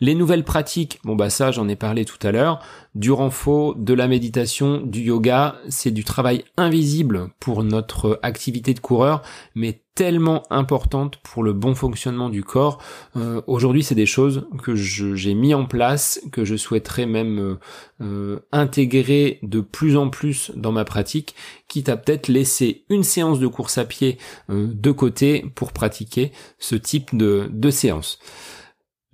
Les 0.02 0.16
nouvelles 0.16 0.44
pratiques, 0.44 1.00
bon 1.04 1.16
bah 1.16 1.30
ça 1.30 1.52
j'en 1.52 1.68
ai 1.68 1.76
parlé 1.76 2.06
tout 2.06 2.18
à 2.26 2.32
l'heure, 2.32 2.60
du 2.96 3.12
renfort, 3.12 3.76
de 3.76 3.94
la 3.94 4.08
méditation, 4.08 4.82
du 4.82 5.02
yoga, 5.02 5.56
c'est 5.70 5.92
du 5.92 6.04
travail 6.04 6.44
invisible 6.58 7.30
pour 7.40 7.64
notre 7.64 8.20
activité 8.22 8.74
de 8.74 8.80
coureur, 8.80 9.22
mais 9.56 9.82
tellement 9.96 10.44
importante 10.50 11.18
pour 11.18 11.44
le 11.44 11.54
bon 11.54 11.76
fonctionnement 11.76 12.30
du 12.30 12.44
corps. 12.44 12.82
Euh, 13.16 13.42
aujourd'hui, 13.46 13.84
c'est 13.84 13.96
des 13.96 14.08
choses 14.08 14.48
que 14.64 14.76
j'ai 14.76 15.34
mis 15.34 15.54
en 15.54 15.66
place, 15.66 16.20
que 16.32 16.46
je 16.46 16.56
souhaiterais 16.56 17.06
même 17.06 17.40
euh, 17.40 17.60
euh, 18.02 18.40
intégrer 18.52 19.40
de 19.44 19.62
plus 19.62 19.96
en 19.96 20.10
plus 20.10 20.52
dans 20.56 20.72
ma 20.72 20.86
pratique, 20.86 21.36
quitte 21.68 21.90
à 21.90 21.98
peut-être 21.98 22.28
laisser 22.28 22.86
une 22.90 23.04
séance 23.04 23.40
de 23.40 23.48
course 23.48 23.78
à 23.78 23.86
pied 23.86 24.18
de 24.50 24.92
côté 24.92 25.46
pour 25.56 25.72
pratiquer 25.72 26.32
ce 26.60 26.76
type 26.76 27.16
de, 27.16 27.50
de 27.52 27.70
séance. 27.70 28.20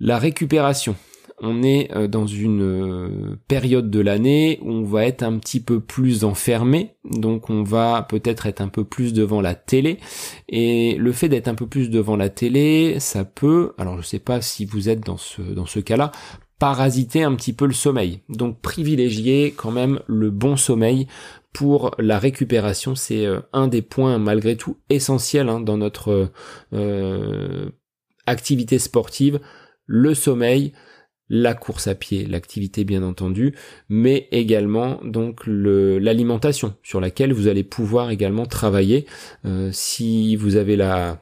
La 0.02 0.18
récupération. 0.18 0.96
On 1.42 1.62
est 1.62 1.94
euh, 1.94 2.08
dans 2.08 2.26
une 2.26 2.62
euh, 2.62 3.36
période 3.48 3.90
de 3.90 4.00
l'année 4.00 4.58
où 4.62 4.70
on 4.70 4.84
va 4.84 5.04
être 5.04 5.22
un 5.22 5.38
petit 5.38 5.60
peu 5.60 5.80
plus 5.80 6.24
enfermé, 6.24 6.94
donc 7.04 7.50
on 7.50 7.62
va 7.62 8.06
peut-être 8.08 8.46
être 8.46 8.62
un 8.62 8.68
peu 8.68 8.84
plus 8.84 9.12
devant 9.12 9.42
la 9.42 9.54
télé. 9.54 9.98
Et 10.48 10.96
le 10.96 11.12
fait 11.12 11.28
d'être 11.28 11.48
un 11.48 11.54
peu 11.54 11.66
plus 11.66 11.90
devant 11.90 12.16
la 12.16 12.30
télé, 12.30 12.98
ça 12.98 13.24
peut, 13.24 13.74
alors 13.76 14.00
je 14.00 14.06
sais 14.06 14.18
pas 14.18 14.40
si 14.40 14.64
vous 14.64 14.88
êtes 14.88 15.00
dans 15.00 15.18
ce, 15.18 15.42
dans 15.42 15.66
ce 15.66 15.80
cas-là, 15.80 16.12
parasiter 16.58 17.22
un 17.22 17.34
petit 17.34 17.52
peu 17.52 17.66
le 17.66 17.74
sommeil. 17.74 18.20
Donc 18.30 18.60
privilégier 18.60 19.52
quand 19.54 19.70
même 19.70 20.00
le 20.06 20.30
bon 20.30 20.56
sommeil 20.56 21.06
pour 21.52 21.90
la 21.98 22.18
récupération, 22.18 22.94
c'est 22.94 23.26
euh, 23.26 23.40
un 23.52 23.68
des 23.68 23.82
points 23.82 24.18
malgré 24.18 24.56
tout 24.56 24.78
essentiels 24.88 25.50
hein, 25.50 25.60
dans 25.60 25.76
notre 25.76 26.30
activité 28.26 28.78
sportive 28.78 29.40
le 29.92 30.14
sommeil, 30.14 30.72
la 31.28 31.52
course 31.54 31.88
à 31.88 31.96
pied, 31.96 32.24
l'activité 32.24 32.84
bien 32.84 33.02
entendu, 33.02 33.56
mais 33.88 34.28
également 34.30 35.00
donc 35.02 35.40
l'alimentation 35.46 36.74
sur 36.84 37.00
laquelle 37.00 37.32
vous 37.32 37.48
allez 37.48 37.64
pouvoir 37.64 38.10
également 38.10 38.46
travailler. 38.46 39.06
Euh, 39.44 39.70
si 39.72 40.36
vous 40.36 40.54
avez 40.54 40.76
la 40.76 41.20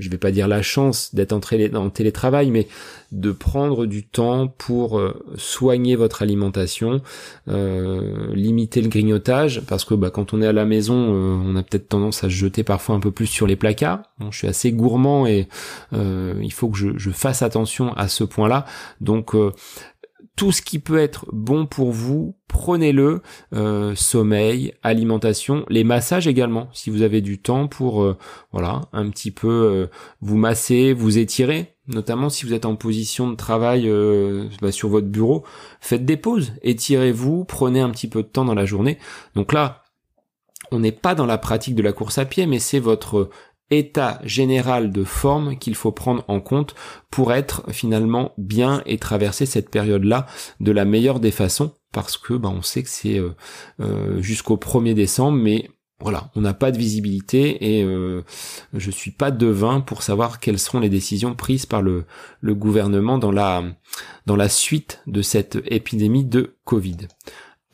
je 0.00 0.10
vais 0.10 0.18
pas 0.18 0.30
dire 0.30 0.48
la 0.48 0.62
chance 0.62 1.14
d'être 1.14 1.32
en, 1.32 1.90
télétravail, 1.90 2.50
mais 2.50 2.66
de 3.12 3.32
prendre 3.32 3.86
du 3.86 4.04
temps 4.04 4.48
pour 4.48 4.98
euh, 4.98 5.14
soigner 5.36 5.96
votre 5.96 6.22
alimentation, 6.22 7.00
euh, 7.48 8.34
limiter 8.34 8.80
le 8.82 8.88
grignotage, 8.88 9.62
parce 9.66 9.84
que 9.84 9.94
bah, 9.94 10.10
quand 10.10 10.32
on 10.32 10.42
est 10.42 10.46
à 10.46 10.52
la 10.52 10.64
maison, 10.64 11.14
euh, 11.14 11.42
on 11.44 11.56
a 11.56 11.62
peut-être 11.62 11.88
tendance 11.88 12.24
à 12.24 12.28
se 12.28 12.34
jeter 12.34 12.64
parfois 12.64 12.94
un 12.94 13.00
peu 13.00 13.10
plus 13.10 13.26
sur 13.26 13.46
les 13.46 13.56
placards. 13.56 14.02
je 14.30 14.36
suis 14.36 14.48
assez 14.48 14.72
gourmand 14.72 15.26
et 15.26 15.48
il 15.92 16.52
faut 16.52 16.68
que 16.68 16.78
je, 16.78 16.88
je, 16.96 17.10
fasse 17.10 17.42
attention 17.42 17.92
à 17.94 18.08
ce 18.08 18.24
point-là. 18.24 18.64
Donc 19.00 19.34
tout 20.36 20.52
ce 20.52 20.62
qui 20.62 20.78
peut 20.78 20.98
être 20.98 21.26
bon 21.32 21.66
pour 21.66 21.92
vous, 21.92 22.34
prenez-le. 22.48 23.20
Euh, 23.54 23.94
sommeil, 23.94 24.72
alimentation, 24.82 25.64
les 25.68 25.84
massages 25.84 26.26
également, 26.26 26.68
si 26.72 26.90
vous 26.90 27.02
avez 27.02 27.20
du 27.20 27.38
temps 27.38 27.68
pour 27.68 28.02
euh, 28.02 28.16
voilà 28.52 28.82
un 28.92 29.10
petit 29.10 29.30
peu 29.30 29.48
euh, 29.48 29.86
vous 30.20 30.36
masser, 30.36 30.92
vous 30.92 31.18
étirer, 31.18 31.74
notamment 31.88 32.28
si 32.30 32.46
vous 32.46 32.54
êtes 32.54 32.64
en 32.64 32.76
position 32.76 33.28
de 33.28 33.34
travail 33.36 33.90
bah, 34.62 34.72
sur 34.72 34.88
votre 34.88 35.08
bureau, 35.08 35.44
faites 35.80 36.04
des 36.04 36.16
pauses, 36.16 36.52
étirez-vous, 36.62 37.44
prenez 37.44 37.80
un 37.80 37.90
petit 37.90 38.08
peu 38.08 38.22
de 38.22 38.28
temps 38.28 38.44
dans 38.44 38.54
la 38.54 38.64
journée. 38.64 38.98
Donc 39.34 39.52
là, 39.52 39.82
on 40.72 40.78
n'est 40.78 40.92
pas 40.92 41.14
dans 41.14 41.26
la 41.26 41.38
pratique 41.38 41.74
de 41.74 41.82
la 41.82 41.92
course 41.92 42.18
à 42.18 42.24
pied, 42.24 42.46
mais 42.46 42.58
c'est 42.58 42.78
votre 42.78 43.30
état 43.70 44.20
général 44.24 44.90
de 44.90 45.04
forme 45.04 45.56
qu'il 45.56 45.74
faut 45.74 45.92
prendre 45.92 46.24
en 46.28 46.40
compte 46.40 46.74
pour 47.10 47.32
être 47.32 47.70
finalement 47.70 48.32
bien 48.36 48.82
et 48.86 48.98
traverser 48.98 49.46
cette 49.46 49.70
période-là 49.70 50.26
de 50.60 50.72
la 50.72 50.84
meilleure 50.84 51.20
des 51.20 51.30
façons 51.30 51.74
parce 51.92 52.16
que 52.16 52.34
bah, 52.34 52.50
on 52.52 52.62
sait 52.62 52.82
que 52.82 52.88
c'est 52.88 53.18
euh, 53.18 53.34
euh, 53.80 54.20
jusqu'au 54.22 54.56
1er 54.56 54.94
décembre 54.94 55.38
mais 55.38 55.70
voilà, 56.02 56.30
on 56.34 56.40
n'a 56.40 56.54
pas 56.54 56.72
de 56.72 56.78
visibilité 56.78 57.76
et 57.78 57.84
euh, 57.84 58.24
je 58.72 58.90
suis 58.90 59.10
pas 59.10 59.30
devin 59.30 59.80
pour 59.80 60.02
savoir 60.02 60.40
quelles 60.40 60.58
seront 60.58 60.80
les 60.80 60.88
décisions 60.88 61.34
prises 61.34 61.66
par 61.66 61.82
le, 61.82 62.06
le 62.40 62.54
gouvernement 62.54 63.18
dans 63.18 63.32
la 63.32 63.62
dans 64.24 64.36
la 64.36 64.48
suite 64.48 65.02
de 65.06 65.20
cette 65.20 65.58
épidémie 65.66 66.24
de 66.24 66.56
Covid. 66.64 66.96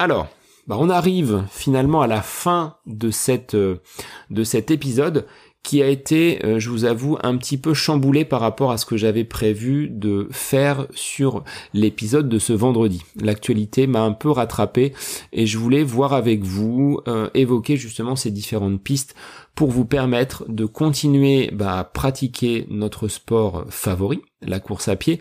Alors, 0.00 0.26
bah 0.66 0.76
on 0.80 0.90
arrive 0.90 1.44
finalement 1.52 2.02
à 2.02 2.08
la 2.08 2.20
fin 2.20 2.78
de 2.86 3.12
cette 3.12 3.54
de 3.54 4.44
cet 4.44 4.72
épisode 4.72 5.26
qui 5.66 5.82
a 5.82 5.88
été, 5.88 6.46
euh, 6.46 6.60
je 6.60 6.70
vous 6.70 6.84
avoue, 6.84 7.18
un 7.24 7.36
petit 7.36 7.58
peu 7.58 7.74
chamboulé 7.74 8.24
par 8.24 8.40
rapport 8.40 8.70
à 8.70 8.78
ce 8.78 8.86
que 8.86 8.96
j'avais 8.96 9.24
prévu 9.24 9.88
de 9.90 10.28
faire 10.30 10.86
sur 10.94 11.42
l'épisode 11.74 12.28
de 12.28 12.38
ce 12.38 12.52
vendredi. 12.52 13.02
L'actualité 13.20 13.88
m'a 13.88 14.02
un 14.02 14.12
peu 14.12 14.30
rattrapé 14.30 14.92
et 15.32 15.44
je 15.44 15.58
voulais 15.58 15.82
voir 15.82 16.12
avec 16.12 16.44
vous, 16.44 17.00
euh, 17.08 17.28
évoquer 17.34 17.76
justement 17.76 18.14
ces 18.14 18.30
différentes 18.30 18.80
pistes 18.80 19.16
pour 19.56 19.72
vous 19.72 19.84
permettre 19.84 20.44
de 20.48 20.66
continuer 20.66 21.50
bah, 21.52 21.78
à 21.78 21.84
pratiquer 21.84 22.66
notre 22.70 23.08
sport 23.08 23.64
favori, 23.68 24.20
la 24.42 24.60
course 24.60 24.86
à 24.86 24.94
pied, 24.94 25.20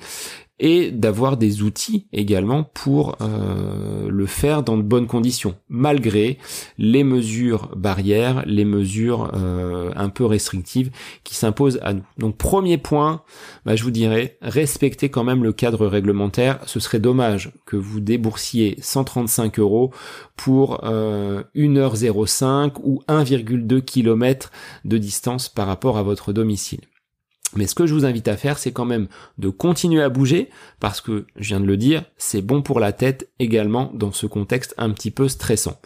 et 0.60 0.92
d'avoir 0.92 1.36
des 1.38 1.64
outils 1.64 2.08
également 2.14 2.64
pour 2.64 3.18
euh, 3.22 4.08
le 4.10 4.26
faire 4.26 4.64
dans 4.64 4.78
de 4.78 4.82
bonnes 4.82 5.08
conditions, 5.08 5.56
malgré 5.68 6.38
les 6.78 7.04
mesures 7.04 7.76
barrières, 7.76 8.44
les 8.46 8.64
mesures 8.64 9.32
euh, 9.34 9.92
un 9.96 10.10
peu 10.10 10.26
restrictives 10.26 10.92
qui 11.24 11.36
s'imposent 11.36 11.80
à 11.82 11.94
nous. 11.94 12.04
Donc 12.18 12.38
premier 12.38 12.78
point, 12.78 13.24
bah, 13.66 13.76
je 13.76 13.84
vous 13.84 13.92
dirais, 13.92 14.38
respectez 14.42 15.10
quand 15.10 15.26
même 15.26 15.44
le 15.44 15.52
cadre 15.52 15.88
réglementaire. 15.88 16.60
Ce 16.66 16.80
serait 16.80 17.00
dommage 17.00 17.52
que 17.66 17.76
vous 17.76 18.00
déboursiez 18.00 18.78
135 18.82 19.60
euros 19.60 19.92
pour 20.38 20.86
euh, 20.86 21.44
1h05 21.56 22.74
ou 22.82 23.02
1,2 23.10 23.82
km 23.82 24.52
de 24.86 24.98
distance 24.98 25.50
par 25.50 25.68
rapport 25.68 25.98
à 25.98 26.04
votre 26.04 26.32
domicile. 26.32 26.82
Mais 27.56 27.68
ce 27.68 27.76
que 27.76 27.86
je 27.86 27.94
vous 27.94 28.06
invite 28.06 28.28
à 28.28 28.38
faire, 28.38 28.58
c'est 28.58 28.72
quand 28.72 28.86
même 28.86 29.08
de 29.38 29.50
continuer 29.50 30.02
à 30.02 30.10
bouger, 30.10 30.50
parce 30.80 31.02
que, 31.02 31.26
je 31.36 31.50
viens 31.50 31.60
de 31.60 31.66
le 31.66 31.78
dire, 31.78 32.04
c'est 32.18 32.42
bon 32.42 32.62
pour 32.62 32.80
la 32.80 32.92
tête 32.92 33.30
également 33.40 33.92
dans 33.94 34.12
ce 34.12 34.28
contexte 34.28 34.74
un 34.78 34.90
petit 34.92 35.12
peu 35.12 35.28
stressant. 35.28 35.80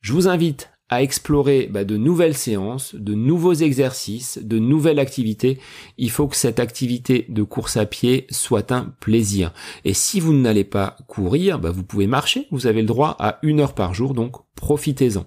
Je 0.00 0.12
vous 0.12 0.28
invite 0.28 0.70
à 0.88 1.02
explorer 1.02 1.68
bah, 1.70 1.84
de 1.84 1.96
nouvelles 1.96 2.36
séances, 2.36 2.94
de 2.94 3.14
nouveaux 3.14 3.54
exercices, 3.54 4.38
de 4.40 4.58
nouvelles 4.58 5.00
activités. 5.00 5.58
Il 5.98 6.10
faut 6.10 6.28
que 6.28 6.36
cette 6.36 6.60
activité 6.60 7.26
de 7.28 7.42
course 7.42 7.76
à 7.76 7.86
pied 7.86 8.26
soit 8.30 8.70
un 8.70 8.94
plaisir. 9.00 9.52
Et 9.84 9.94
si 9.94 10.20
vous 10.20 10.32
n'allez 10.32 10.64
pas 10.64 10.96
courir, 11.08 11.58
bah, 11.58 11.72
vous 11.72 11.82
pouvez 11.82 12.06
marcher. 12.06 12.46
Vous 12.52 12.68
avez 12.68 12.82
le 12.82 12.86
droit 12.86 13.16
à 13.18 13.38
une 13.42 13.60
heure 13.60 13.74
par 13.74 13.94
jour, 13.94 14.14
donc 14.14 14.36
profitez-en. 14.54 15.26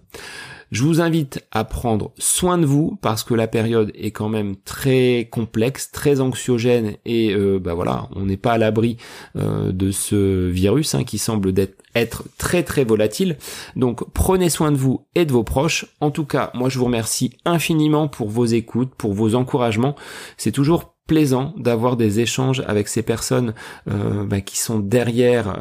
Je 0.72 0.84
vous 0.84 1.02
invite 1.02 1.44
à 1.52 1.64
prendre 1.64 2.12
soin 2.20 2.60
de 2.60 2.66
vous 2.66 2.98
parce 3.02 3.24
que 3.24 3.34
la 3.34 3.48
période 3.48 3.92
est 3.96 4.12
quand 4.12 4.30
même 4.30 4.56
très 4.56 5.28
complexe, 5.32 5.90
très 5.92 6.22
anxiogène 6.22 6.94
et 7.06 7.34
euh, 7.34 7.60
bah 7.60 7.74
voilà, 7.74 8.08
on 8.16 8.26
n'est 8.26 8.38
pas 8.38 8.54
à 8.54 8.58
l'abri 8.60 8.98
euh, 9.36 9.72
de 9.72 9.90
ce 9.90 10.48
virus 10.48 10.94
hein, 10.94 11.04
qui 11.04 11.18
semble 11.18 11.54
être 11.96 12.24
très 12.38 12.62
très 12.62 12.84
volatile. 12.84 13.38
Donc 13.76 14.04
prenez 14.14 14.50
soin 14.50 14.72
de 14.72 14.78
vous 14.78 15.06
et 15.16 15.26
de 15.26 15.32
vos 15.32 15.44
proches. 15.44 15.86
En 16.02 16.12
tout 16.12 16.26
cas, 16.26 16.52
moi 16.54 16.70
je 16.70 16.78
vous 16.78 16.86
remercie 16.86 17.32
infiniment 17.46 18.08
pour 18.08 18.30
vos 18.30 18.46
écoutes, 18.46 18.94
pour 18.96 19.14
vos 19.14 19.34
encouragements. 19.34 19.96
C'est 20.38 20.52
toujours 20.52 20.94
plaisant 21.08 21.56
d'avoir 21.58 21.98
des 21.98 22.20
échanges 22.20 22.62
avec 22.68 22.88
ces 22.88 23.02
personnes 23.02 23.56
euh, 23.90 24.24
bah, 24.26 24.42
qui 24.42 24.60
sont 24.60 24.78
derrière 24.78 25.58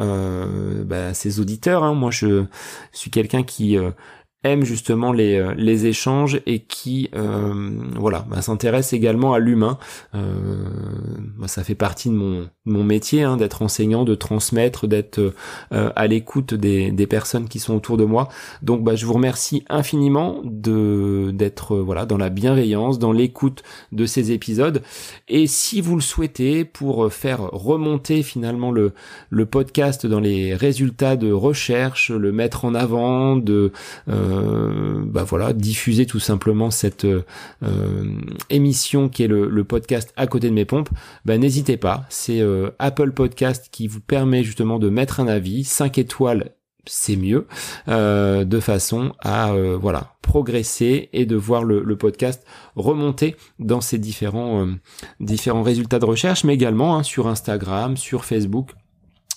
bah, 0.84 1.14
ces 1.14 1.40
auditeurs. 1.40 1.82
Hein. 1.84 1.94
Moi, 1.94 2.10
je 2.10 2.44
suis 2.92 3.10
quelqu'un 3.10 3.42
qui 3.42 3.78
aime 4.44 4.64
justement 4.64 5.12
les, 5.12 5.36
euh, 5.36 5.52
les 5.56 5.86
échanges 5.86 6.40
et 6.46 6.60
qui 6.60 7.10
euh, 7.16 7.70
voilà 7.96 8.24
bah, 8.30 8.40
s'intéresse 8.40 8.92
également 8.92 9.32
à 9.32 9.38
l'humain. 9.38 9.78
Euh, 10.14 10.68
bah, 11.38 11.48
ça 11.48 11.64
fait 11.64 11.74
partie 11.74 12.08
de 12.08 12.14
mon, 12.14 12.48
mon 12.64 12.84
métier 12.84 13.24
hein, 13.24 13.36
d'être 13.36 13.62
enseignant, 13.62 14.04
de 14.04 14.14
transmettre, 14.14 14.86
d'être 14.86 15.34
euh, 15.72 15.90
à 15.96 16.06
l'écoute 16.06 16.54
des, 16.54 16.92
des 16.92 17.06
personnes 17.06 17.48
qui 17.48 17.58
sont 17.58 17.74
autour 17.74 17.96
de 17.96 18.04
moi. 18.04 18.28
Donc 18.62 18.84
bah, 18.84 18.94
je 18.94 19.06
vous 19.06 19.14
remercie 19.14 19.64
infiniment 19.68 20.40
de 20.44 21.30
d'être 21.34 21.76
voilà 21.76 22.06
dans 22.06 22.16
la 22.16 22.30
bienveillance, 22.30 22.98
dans 22.98 23.12
l'écoute 23.12 23.62
de 23.92 24.06
ces 24.06 24.30
épisodes. 24.30 24.82
Et 25.28 25.46
si 25.46 25.80
vous 25.80 25.96
le 25.96 26.00
souhaitez, 26.00 26.64
pour 26.64 27.12
faire 27.12 27.40
remonter 27.40 28.22
finalement 28.22 28.70
le, 28.70 28.92
le 29.30 29.46
podcast 29.46 30.06
dans 30.06 30.20
les 30.20 30.54
résultats 30.54 31.16
de 31.16 31.32
recherche, 31.32 32.10
le 32.10 32.30
mettre 32.32 32.64
en 32.64 32.74
avant, 32.74 33.36
de 33.36 33.72
euh, 34.08 34.27
bah 34.28 35.24
voilà, 35.24 35.52
diffuser 35.52 36.06
tout 36.06 36.20
simplement 36.20 36.70
cette 36.70 37.04
euh, 37.04 37.22
émission 38.50 39.08
qui 39.08 39.24
est 39.24 39.28
le, 39.28 39.64
podcast 39.64 40.12
à 40.16 40.26
côté 40.26 40.48
de 40.48 40.54
mes 40.54 40.64
pompes, 40.64 40.90
bah 41.24 41.38
n'hésitez 41.38 41.76
pas. 41.76 42.04
C'est 42.08 42.40
euh, 42.40 42.70
Apple 42.78 43.12
Podcast 43.12 43.68
qui 43.70 43.86
vous 43.86 44.00
permet 44.00 44.42
justement 44.42 44.78
de 44.78 44.88
mettre 44.88 45.20
un 45.20 45.28
avis, 45.28 45.64
5 45.64 45.98
étoiles 45.98 46.52
c'est 46.90 47.16
mieux, 47.16 47.46
de 47.86 48.60
façon 48.60 49.12
à 49.20 49.52
voilà 49.78 50.14
progresser 50.22 51.10
et 51.12 51.26
de 51.26 51.36
voir 51.36 51.62
le, 51.62 51.96
podcast 51.96 52.46
remonter 52.76 53.36
dans 53.58 53.82
ces 53.82 53.98
différents 53.98 54.66
différents 55.20 55.62
résultats 55.62 55.98
de 55.98 56.06
recherche, 56.06 56.44
mais 56.44 56.54
également 56.54 56.96
hein, 56.96 57.02
sur 57.02 57.26
Instagram, 57.26 57.98
sur 57.98 58.24
Facebook 58.24 58.70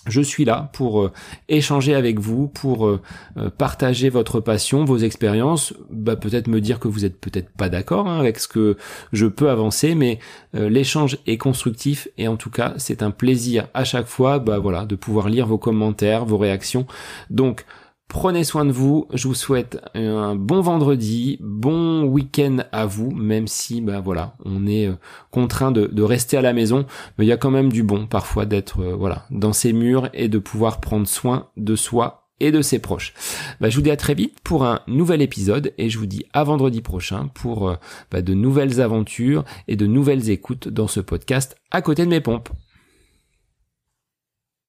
je 0.06 0.20
suis 0.20 0.44
là 0.44 0.70
pour 0.72 1.02
euh, 1.02 1.12
échanger 1.48 1.94
avec 1.94 2.18
vous, 2.18 2.48
pour 2.48 2.86
euh, 2.86 3.00
euh, 3.36 3.50
partager 3.50 4.08
votre 4.10 4.40
passion, 4.40 4.84
vos 4.84 4.98
expériences, 4.98 5.74
bah, 5.90 6.16
peut-être 6.16 6.48
me 6.48 6.60
dire 6.60 6.80
que 6.80 6.88
vous 6.88 7.04
êtes 7.04 7.20
peut-être 7.20 7.50
pas 7.50 7.68
d'accord 7.68 8.08
hein, 8.08 8.18
avec 8.18 8.38
ce 8.38 8.48
que 8.48 8.76
je 9.12 9.26
peux 9.26 9.50
avancer, 9.50 9.94
mais 9.94 10.18
l'échange 10.54 11.18
est 11.26 11.38
constructif 11.38 12.08
et 12.18 12.28
en 12.28 12.36
tout 12.36 12.50
cas 12.50 12.74
c'est 12.76 13.02
un 13.02 13.10
plaisir 13.10 13.68
à 13.74 13.84
chaque 13.84 14.06
fois, 14.06 14.38
bah 14.38 14.58
voilà, 14.58 14.84
de 14.84 14.96
pouvoir 14.96 15.28
lire 15.28 15.46
vos 15.46 15.58
commentaires, 15.58 16.24
vos 16.24 16.38
réactions. 16.38 16.86
Donc 17.30 17.64
Prenez 18.12 18.44
soin 18.44 18.66
de 18.66 18.72
vous. 18.72 19.08
Je 19.14 19.26
vous 19.26 19.34
souhaite 19.34 19.80
un 19.94 20.36
bon 20.36 20.60
vendredi, 20.60 21.38
bon 21.40 22.04
week-end 22.04 22.58
à 22.70 22.84
vous, 22.84 23.10
même 23.10 23.48
si, 23.48 23.80
bah 23.80 24.00
voilà, 24.00 24.36
on 24.44 24.66
est 24.66 24.86
euh, 24.86 24.98
contraint 25.30 25.72
de, 25.72 26.02
rester 26.02 26.36
à 26.36 26.42
la 26.42 26.52
maison, 26.52 26.84
mais 27.16 27.24
il 27.24 27.28
y 27.28 27.32
a 27.32 27.38
quand 27.38 27.50
même 27.50 27.72
du 27.72 27.82
bon 27.82 28.06
parfois 28.06 28.44
d'être, 28.44 28.82
euh, 28.82 28.94
voilà, 28.94 29.24
dans 29.30 29.54
ces 29.54 29.72
murs 29.72 30.10
et 30.12 30.28
de 30.28 30.38
pouvoir 30.38 30.78
prendre 30.82 31.08
soin 31.08 31.48
de 31.56 31.74
soi 31.74 32.28
et 32.38 32.52
de 32.52 32.60
ses 32.60 32.80
proches. 32.80 33.14
Bah, 33.62 33.70
je 33.70 33.76
vous 33.76 33.82
dis 33.82 33.90
à 33.90 33.96
très 33.96 34.14
vite 34.14 34.36
pour 34.44 34.66
un 34.66 34.80
nouvel 34.86 35.22
épisode 35.22 35.72
et 35.78 35.88
je 35.88 35.98
vous 35.98 36.06
dis 36.06 36.26
à 36.34 36.44
vendredi 36.44 36.82
prochain 36.82 37.28
pour 37.32 37.70
euh, 37.70 37.76
bah, 38.10 38.20
de 38.20 38.34
nouvelles 38.34 38.82
aventures 38.82 39.42
et 39.68 39.76
de 39.76 39.86
nouvelles 39.86 40.28
écoutes 40.28 40.68
dans 40.68 40.86
ce 40.86 41.00
podcast 41.00 41.56
à 41.70 41.80
côté 41.80 42.04
de 42.04 42.10
mes 42.10 42.20
pompes. 42.20 42.50